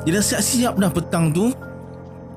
[0.04, 1.48] Dia dah siap-siap dah petang tu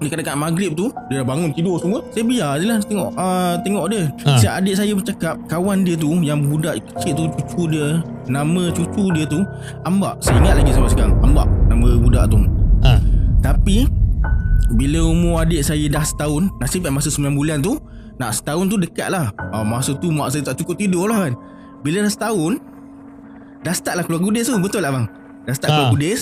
[0.03, 3.85] Dekat-dekat maghrib tu Dia dah bangun tidur semua Saya biar je lah Tengok uh, Tengok
[3.87, 4.31] dia Ha.
[4.37, 7.87] Siap adik saya bercakap Kawan dia tu Yang budak kecil tu Cucu dia
[8.25, 9.41] Nama cucu dia tu
[9.83, 12.39] Ambak Saya ingat lagi sampai sekarang Ambak Nama budak tu
[12.83, 12.99] Ha.
[13.41, 13.87] Tapi
[14.73, 17.79] Bila umur adik saya dah setahun Nasib baik masa 9 bulan tu
[18.17, 21.35] Nak setahun tu dekat lah uh, Masa tu mak saya tak cukup tidur lah kan
[21.81, 22.59] Bila dah setahun
[23.61, 25.07] Dah start lah keluar kudis tu Betul tak bang?
[25.43, 25.75] Dah start Ha.
[25.77, 26.21] keluar kudis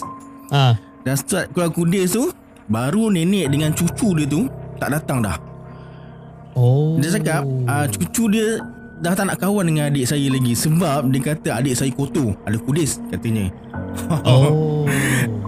[0.50, 0.62] Ha.
[1.00, 2.28] Dah start keluar kudis tu
[2.70, 4.46] Baru nenek dengan cucu dia tu
[4.78, 5.36] Tak datang dah
[6.50, 6.98] Oh.
[6.98, 8.58] Dia cakap uh, Cucu dia
[8.98, 12.58] Dah tak nak kawan dengan adik saya lagi Sebab dia kata adik saya kotor Ada
[12.58, 13.54] kudis katanya
[14.26, 14.82] Oh.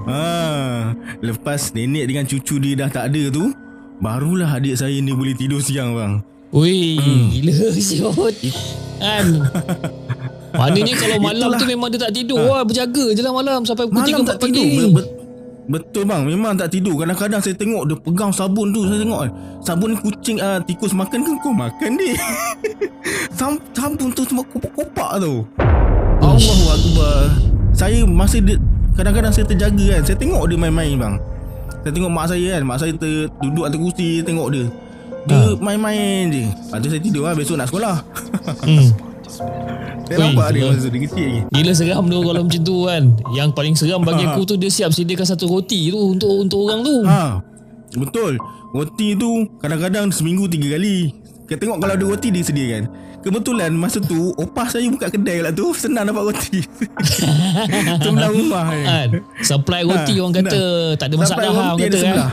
[0.07, 3.51] ha, Lepas nenek dengan cucu dia dah tak ada tu
[3.99, 6.13] Barulah adik saya ni boleh tidur siang bang
[6.53, 7.33] Ui, Hmm.
[7.33, 8.37] gila siot.
[9.01, 9.27] Kan.
[10.61, 11.59] Maknanya kalau malam Itulah.
[11.59, 12.45] tu memang dia tak tidur.
[12.45, 14.53] Wah, berjaga je lah malam sampai pukul 3 Malam 4 tak pagi.
[14.53, 15.01] tidur
[15.63, 16.23] Betul bang.
[16.23, 16.99] Memang tak tidur.
[16.99, 21.23] Kadang-kadang saya tengok Dia pegang sabun tu Saya tengok kan Sabun kucing uh, Tikus makan
[21.23, 21.51] kan Kau?
[21.51, 22.19] Makan ni.
[23.39, 25.47] Sam- Sabun tu semua kopak-kopak tu.
[26.19, 27.19] Allahu Akbar.
[27.73, 28.59] Saya masa dia
[28.93, 30.03] Kadang-kadang saya terjaga kan.
[30.03, 31.15] Saya tengok dia main-main bang.
[31.81, 32.63] Saya tengok mak saya kan.
[32.63, 34.67] Mak saya ter, duduk atas kursi Tengok dia.
[35.23, 35.55] Dia Ha.
[35.57, 36.45] main-main je.
[36.51, 37.97] Lepas tu saya tidur lah Besok nak sekolah.
[38.63, 38.91] Hmm.
[40.05, 40.71] Ui, nampak dia gila.
[40.77, 43.03] masa dia kecil lagi Gila seram tu kalau macam tu kan.
[43.33, 46.81] Yang paling seram bagi aku tu dia siap sediakan satu roti tu untuk untuk orang
[46.83, 46.97] tu.
[47.03, 47.41] Ha
[47.93, 48.41] Betul
[48.73, 51.13] Roti tu Kadang-kadang seminggu tiga kali
[51.45, 52.89] Kita tengok kalau ada roti dia sediakan
[53.21, 56.65] Kebetulan masa tu Opah saya buka kedai lah tu Senang dapat roti
[58.05, 59.09] Sebelah rumah Kan.
[59.45, 60.61] Supply roti Ha, orang kata
[60.97, 62.01] tak ada masalah roti orang ada kata kan.
[62.01, 62.31] sebelah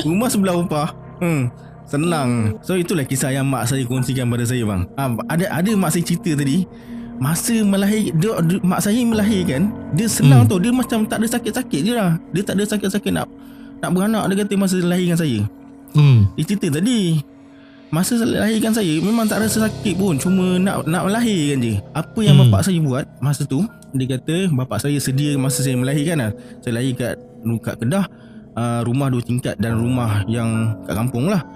[0.00, 0.88] Rumah sebelah opah
[1.20, 1.42] hmm.
[1.84, 2.56] Senang.
[2.64, 4.82] So itulah kisah yang mak saya kongsikan pada saya bang.
[4.96, 6.64] Ha, Ada ada mak saya cerita tadi
[7.14, 10.50] Masa melahir dia, dia, Mak saya melahirkan Dia senang Hmm.
[10.50, 10.58] tau.
[10.58, 12.18] Dia macam tak ada sakit-sakit je lah.
[12.34, 13.30] Dia tak ada sakit-sakit nak
[13.78, 14.24] Nak beranak.
[14.32, 15.40] Dia kata masa lahirkan saya.
[15.94, 16.26] Hmm.
[16.34, 17.22] dia cerita tadi
[17.94, 20.18] Masa lahirkan saya Memang tak rasa sakit pun.
[20.18, 21.74] Cuma nak nak melahirkan je.
[21.94, 22.50] Apa yang Hmm.
[22.50, 22.52] hmm.
[22.56, 23.62] bapak saya buat Masa tu
[23.94, 26.30] Dia kata Bapak saya sedia Masa saya melahirkan lah.
[26.66, 27.14] Saya lahir kat
[27.62, 28.10] Kat Kedah
[28.58, 31.46] uh, Rumah dua tingkat Dan rumah yang Kat kampung lah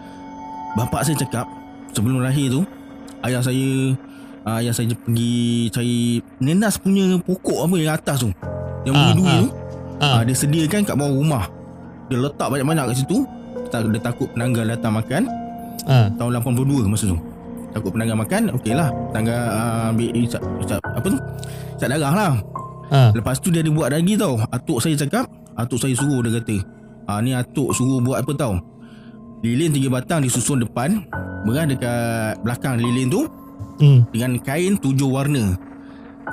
[0.78, 1.50] Bapak saya cakap
[1.90, 2.62] Sebelum lahir tu
[3.26, 3.98] Ayah saya
[4.46, 8.30] uh, Ayah saya pergi Cari Nenas punya pokok apa Yang atas tu
[8.86, 9.42] Yang Ah, duri-duri ah.
[9.42, 9.50] tu
[9.98, 10.06] Ha.
[10.06, 11.44] Ah, dia sediakan kat bawah rumah.
[12.06, 13.26] Dia letak banyak-banyak kat situ.
[13.68, 15.26] Dia takut penanggal datang makan.
[15.90, 16.14] Ha.
[16.14, 17.18] Tahun 82 masa tu.
[17.74, 18.88] Takut penanggal makan, okey lah.
[19.12, 21.18] Penanggal uh, ambil isap, isap, apa tu?
[21.76, 22.32] Isap darah lah.
[22.88, 23.00] Ha.
[23.12, 24.40] Lepas tu dia ada buat lagi tau.
[24.48, 26.56] Atuk saya cakap, atuk saya suruh dia kata.
[27.08, 28.54] Ah ni atuk suruh buat apa tau?
[29.38, 31.06] Lilin tiga batang disusun depan,
[31.46, 33.22] berah dekat belakang lilin tu
[33.78, 34.02] Hmm.
[34.10, 35.54] dengan kain tujuh warna.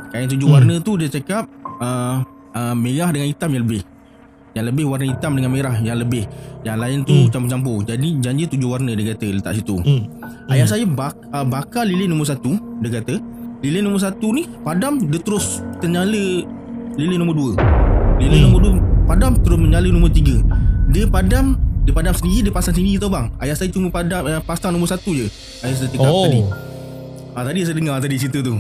[0.09, 0.55] Kain tujuh Hmm.
[0.57, 1.45] warna tu dia cakap
[1.77, 2.25] uh,
[2.57, 3.85] uh, merah dengan hitam yang lebih.
[4.55, 6.25] Yang lebih warna hitam dengan merah yang lebih.
[6.65, 7.29] Yang lain tu Hmm.
[7.29, 7.77] campur-campur.
[7.85, 9.77] Jadi janji tujuh warna dia kata letak situ.
[9.77, 10.09] Hmm.
[10.49, 13.17] Ayah saya bak, uh, bakar lilin nombor satu Dia kata
[13.65, 16.45] Lilin nombor satu ni Padam Dia terus ternyala
[16.93, 17.51] Lilin nombor dua
[18.21, 18.45] Lilin hmm.
[18.45, 18.75] nombor dua
[19.09, 20.37] Padam terus menyala nombor tiga
[20.93, 23.29] Dia padam Dia padam sendiri Dia pasang sendiri tau bang.
[23.37, 25.29] Ayah saya cuma padam eh, Pasang nombor satu je.
[25.61, 26.25] Ayah saya cakap Oh.
[26.25, 26.41] tadi.
[27.31, 28.57] Ah, Tadi saya dengar tadi cerita tu.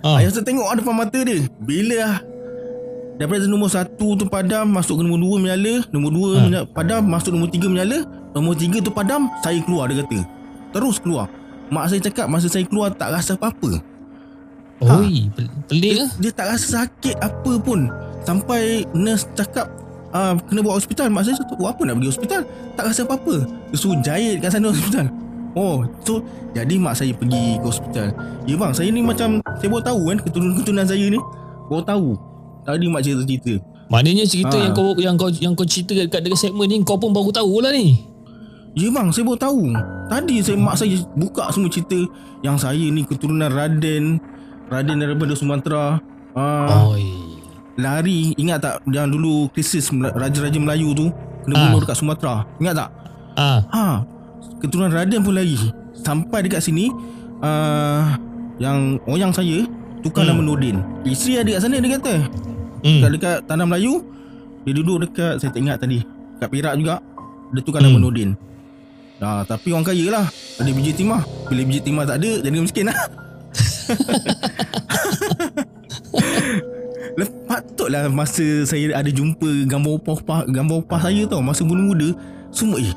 [0.00, 0.18] Ah.
[0.18, 1.46] Ayah saya tengok ada depan mata dia.
[1.56, 2.14] Bila lah
[3.16, 6.40] Daripada nombor satu tu padam Masuk ke nombor dua menyala Nombor dua Ha.
[6.42, 10.18] menyala, padam Masuk nombor tiga menyala Nombor tiga tu padam Saya keluar dia kata.
[10.70, 11.30] Terus keluar.
[11.66, 13.80] Mak saya cakap Masa saya keluar tak rasa apa-apa.
[14.76, 16.06] Oi, pel- pelik dia, ke?
[16.20, 17.88] dia tak rasa sakit apa pun.
[18.20, 19.72] Sampai nurse cakap
[20.10, 21.06] uh, Kena bawa hospital.
[21.08, 22.40] Mak saya cakap "Oh, Apa nak pergi hospital?
[22.74, 23.34] Tak rasa apa-apa.
[23.70, 25.06] Dia suruh jahit kat sana hospital.
[25.52, 26.20] Oh So
[26.52, 28.12] Jadi mak saya pergi ke hospital.
[28.44, 31.16] Ya bang Saya ni macam Saya baru tahu kan Keturunan-keturunan saya ni.
[31.66, 32.08] Baru tahu.
[32.62, 33.54] Tadi mak cerita-cerita
[33.86, 34.66] Maknanya cerita Ah.
[34.66, 37.62] yang kau yang kau yang kau cerita dekat dekat segmen ni kau pun baru tahu
[37.62, 38.04] lah ni.
[38.74, 39.62] Ya bang Saya baru tahu.
[40.06, 41.96] Tadi saya mak saya Buka semua cerita
[42.42, 44.20] Yang saya ni keturunan Raden.
[44.66, 45.96] Raden daripada Sumatera
[46.34, 47.15] uh, Oi.
[47.76, 51.06] Lari ingat tak yang dulu krisis raja-raja Melayu tu?
[51.44, 51.62] Kena Ah.
[51.68, 52.34] bunuh dekat Sumatera.
[52.56, 52.88] Ingat tak?
[53.36, 53.84] Ah, ha
[54.58, 55.54] keturunan Raden pun lari.
[55.94, 56.88] Sampai dekat sini
[57.38, 58.16] uh,
[58.56, 59.62] yang oyang saya
[60.00, 60.32] tukar Hmm.
[60.32, 60.80] nama Nordin.
[61.02, 62.14] Isteri ada kat sana dia kata.
[62.80, 62.98] Hmm.
[62.98, 64.02] dekat, dekat tanah Melayu
[64.62, 66.00] dia duduk dekat saya tak ingat tadi
[66.36, 66.94] dekat Perak juga
[67.50, 68.02] dia tukar nama Hmm.
[68.02, 68.30] Nordin.
[69.16, 70.26] Nah, tapi orang kaya lah.
[70.56, 71.20] Ada biji timah.
[71.46, 72.96] Bila biji timah tak ada Jadi miskin lah
[77.16, 82.12] Patutlah masa saya ada jumpa gambar opah-opah gambar opah saya tau masa muda-muda
[82.52, 82.92] semua eh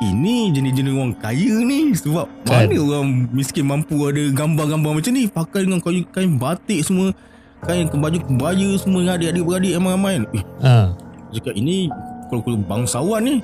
[0.00, 2.72] ini jenis-jenis orang kaya ni sebab Kan.
[2.72, 7.12] mana orang miskin mampu ada gambar-gambar macam ni pakai dengan kain kain batik semua
[7.60, 10.24] kain baju kebaya semua dengan adik-adik beradik ramai-ramai kan.
[10.32, 10.86] eh Ah.
[11.28, 11.92] cakap ini
[12.32, 13.34] kalau-kalau bangsawan ni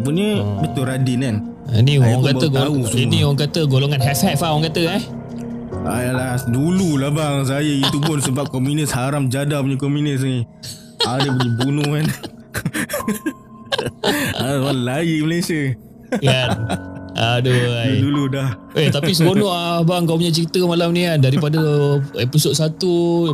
[0.00, 0.58] rupanya Oh.
[0.58, 1.36] betul Radin kan
[1.70, 5.02] Ini orang kata gol, ini orang kata golongan have-have lah orang kata eh.
[5.84, 7.44] Ayolah dulu lah bang.
[7.48, 10.44] Saya itu pun sebab komunis haram jadah punya komunis ni.
[11.00, 12.06] Ada pergi bunuh kan.
[14.36, 15.72] Ah, Orang lain Malaysia.
[16.20, 16.50] Kan.
[17.16, 17.80] Aduh.
[17.80, 18.02] ai.
[18.02, 18.52] Dulu dah.
[18.76, 20.04] Eh tapi seronok ah bang.
[20.04, 21.60] Kau punya cerita malam ni kan daripada
[22.18, 22.76] episod 1,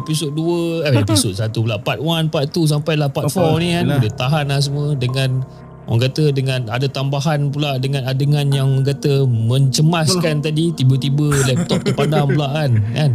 [0.02, 3.74] episod 2, eh episod 1 pula part 1, part 2 sampai lah part 4 ni
[3.74, 3.84] kan.
[3.98, 5.42] Boleh tahan lah semua dengan
[5.86, 12.30] orang kata dengan ada tambahan pula dengan adegan yang kata mencemaskan tadi tiba-tiba laptop terpadam
[12.30, 13.10] pula kan kan?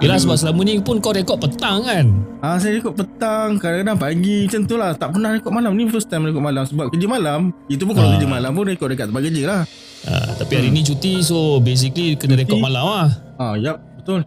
[0.00, 2.08] Yelah sebab selama ni pun kau rekod petang kan?
[2.40, 3.60] Ah Saya rekod petang.
[3.60, 4.96] Kadang-kadang pagi Macam tu lah.
[4.96, 5.76] Tak pernah rekod malam.
[5.76, 6.64] Ni first time rekod malam.
[6.64, 8.16] Sebab kerja malam Itu pun kalau Ah.
[8.16, 9.62] kerja malam pun Rekod dekat tempat kerja lah.
[10.08, 13.08] Ah, Tapi hari ni cuti so basically kena rekod malam lah.
[13.36, 14.24] Ah yap Betul.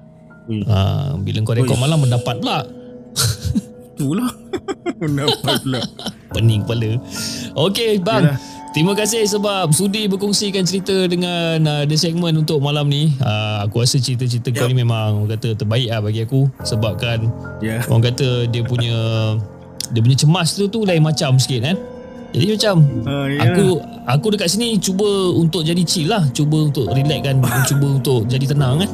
[0.70, 2.70] Ah, Bila kau rekod malam mendapat pula
[4.04, 4.32] Tu lah
[5.00, 5.80] Mendapat pula.
[6.30, 7.00] Pening kepala.
[7.56, 8.28] Okey bang.
[8.28, 8.38] Yalah.
[8.74, 13.14] Terima kasih sebab sudi berkongsikan cerita dengan uh, The Segment untuk malam ni.
[13.18, 14.70] Uh, Aku rasa cerita-cerita kau Yup.
[14.70, 17.30] ni memang orang kata terbaik lah bagi aku Sebabkan
[17.62, 17.86] Ya.
[17.86, 18.98] orang kata dia punya
[19.88, 21.78] Dia punya cemas tu tu lain macam sikit kan?
[22.34, 23.40] Jadi macam Ah, ya.
[23.46, 23.66] Aku
[24.04, 26.26] aku dekat sini cuba untuk jadi chill lah.
[26.34, 27.38] Cuba untuk relax kan.
[27.64, 28.90] Cuba untuk jadi tenang kan.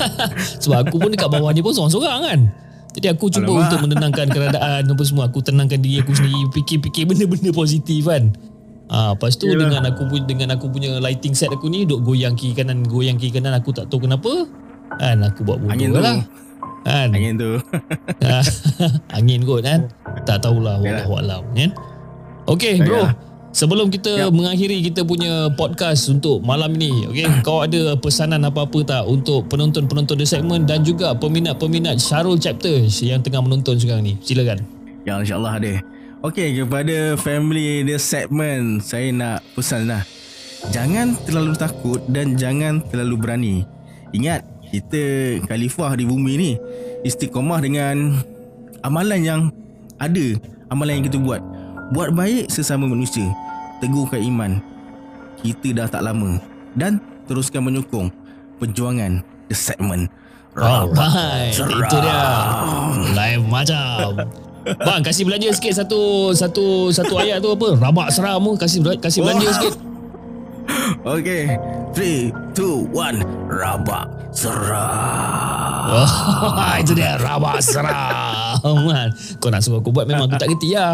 [0.64, 2.40] Sebab aku pun dekat bawah ni pun seorang-seorang kan
[2.90, 3.62] jadi aku cuba Alamak.
[3.64, 8.34] untuk menenangkan keadaan apa semua aku tenangkan diri aku sendiri fikir-fikir benda-benda positif kan.
[8.86, 9.70] Ah, lepas tu Yelah.
[9.70, 13.14] dengan aku pu- dengan aku punya lighting set aku ni duk goyang kiri kanan goyang
[13.14, 14.50] kiri kanan aku tak tahu kenapa.
[14.92, 16.18] Kan aku buat bodoh Angin lah.
[16.82, 17.08] Kan.
[17.12, 17.50] Angin tu
[19.16, 19.86] Angin kot kan.
[20.24, 21.06] Tak tahulah Yalah.
[21.06, 21.70] wallahu alam kan.
[22.48, 23.06] Okey bro.
[23.06, 23.14] Yalah.
[23.50, 24.30] Sebelum kita Yap.
[24.30, 30.14] mengakhiri kita punya podcast untuk malam ni, okey, kau ada pesanan apa-apa tak untuk penonton-penonton
[30.14, 34.14] The Segment dan juga peminat-peminat Syarul Chapters yang tengah menonton sekarang ni?
[34.22, 34.80] Silakan.
[35.08, 35.72] Ya insyaAllah ada
[36.20, 40.04] Okey kepada family The Segment Saya nak pesan lah
[40.68, 43.56] Jangan terlalu takut dan jangan terlalu berani
[44.12, 45.00] Ingat kita
[45.48, 46.52] khalifah di bumi ni
[47.00, 48.20] Istiqomah dengan
[48.84, 49.40] amalan yang
[49.96, 50.36] ada
[50.68, 51.40] Amalan yang kita buat
[51.90, 53.26] Buat baik sesama manusia
[53.82, 54.52] Teguhkan iman
[55.42, 56.38] Kita dah tak lama
[56.74, 58.10] Dan teruskan menyokong
[58.62, 59.20] Perjuangan
[59.50, 60.06] The Segment
[60.50, 61.78] Alright, seram.
[61.78, 62.26] itu dia.
[63.14, 64.26] Live macam.
[64.82, 67.78] Bang, kasih belanja sikit satu satu satu ayat tu apa?
[67.78, 68.58] Rabak seram tu.
[68.58, 69.54] Kasih kasih belanja Wah.
[69.54, 69.74] sikit.
[71.00, 71.56] Okay
[71.96, 76.06] 3, 2, 1 Rabak Seram Oh,
[76.82, 77.58] itu dia rabak
[78.60, 79.08] seram kan.
[79.40, 80.92] Kau nak suruh aku buat memang aku tak kerti lah.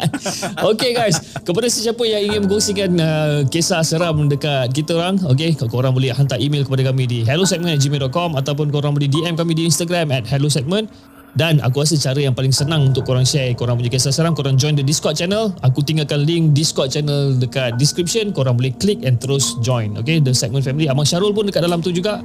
[0.70, 5.94] okay guys, kepada sesiapa yang ingin berkongsikan uh, kisah seram dekat kita orang, okay, korang
[5.94, 10.26] boleh hantar email kepada kami di hellosegment@gmail.com ataupun korang boleh DM kami di Instagram at
[10.26, 10.90] hellosegment
[11.38, 14.56] dan aku rasa cara yang paling senang untuk korang share korang punya kisah seram, korang
[14.56, 15.54] join the Discord channel.
[15.62, 18.34] Aku tinggalkan link Discord channel dekat description.
[18.34, 19.94] Korang boleh klik and terus join.
[20.00, 20.88] Okay, the segment family.
[20.88, 22.18] Abang Syarul pun dekat dalam tu juga.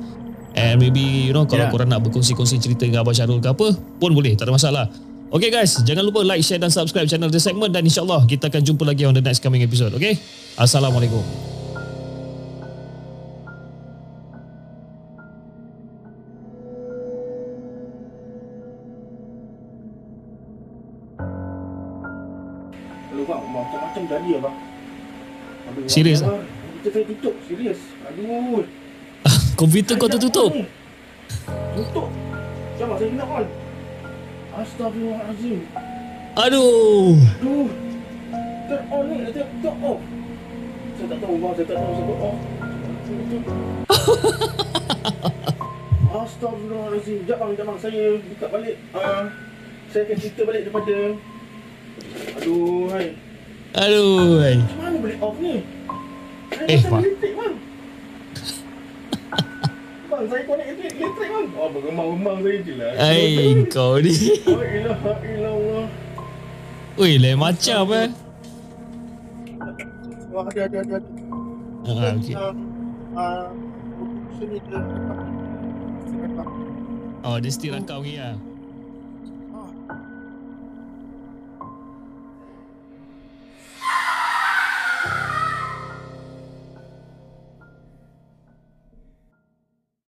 [0.54, 1.74] And maybe you know kalau Yeah.
[1.74, 4.86] korang nak berkongsi-kongsi cerita dengan Abang Syarul ke apa pun boleh, tak ada masalah.
[5.34, 8.62] Okay guys, jangan lupa like, share dan subscribe channel The Segment dan insyaAllah kita akan
[8.62, 9.90] jumpa lagi on the next coming episode.
[9.98, 10.14] Okay?
[10.62, 11.26] Assalamualaikum.
[25.88, 26.46] Serius bang,
[26.84, 27.80] Kita saya tutup, serius.
[28.06, 28.83] Aduh.
[29.64, 30.52] Komputer kau tertutup.
[31.72, 32.12] Tutup.
[32.76, 33.48] Siapa saya kena on?
[34.60, 35.60] Astaghfirullahalazim.
[36.36, 37.16] Aduh.
[37.40, 37.72] Aduh.
[38.68, 40.04] Turn on ni, turn off.
[41.00, 42.38] Saya tak tahu bang, saya tak tahu turn off.
[46.28, 47.18] Astaghfirullahalazim.
[47.24, 47.80] Sekejap bang, sekejap bang.
[47.80, 48.76] Saya buka balik.
[48.92, 49.24] Uh,
[49.96, 50.96] saya akan cerita balik daripada...
[52.36, 53.16] Aduh, hai.
[53.80, 54.44] Aduh.
[54.44, 54.60] hai.
[54.60, 55.64] Macam mana boleh off ni?
[56.52, 57.56] Saya Eh, elektrik bang.
[60.30, 61.48] Saya connect elektrik, elektrik bang.
[61.58, 62.92] Oh, bergemang-gemang saya je lah.
[63.00, 63.24] Hai
[63.72, 64.14] kau ni.
[64.46, 65.86] La ilaha illallah.
[66.94, 68.08] Ui, lain macam eh.
[70.34, 70.98] Wah, ada, ada, ada.
[70.98, 71.10] ada.
[71.84, 72.36] Ah, okay.
[72.38, 72.54] Ah,
[73.18, 73.48] ah.
[77.24, 78.36] Oh, dia still rakam ni lah.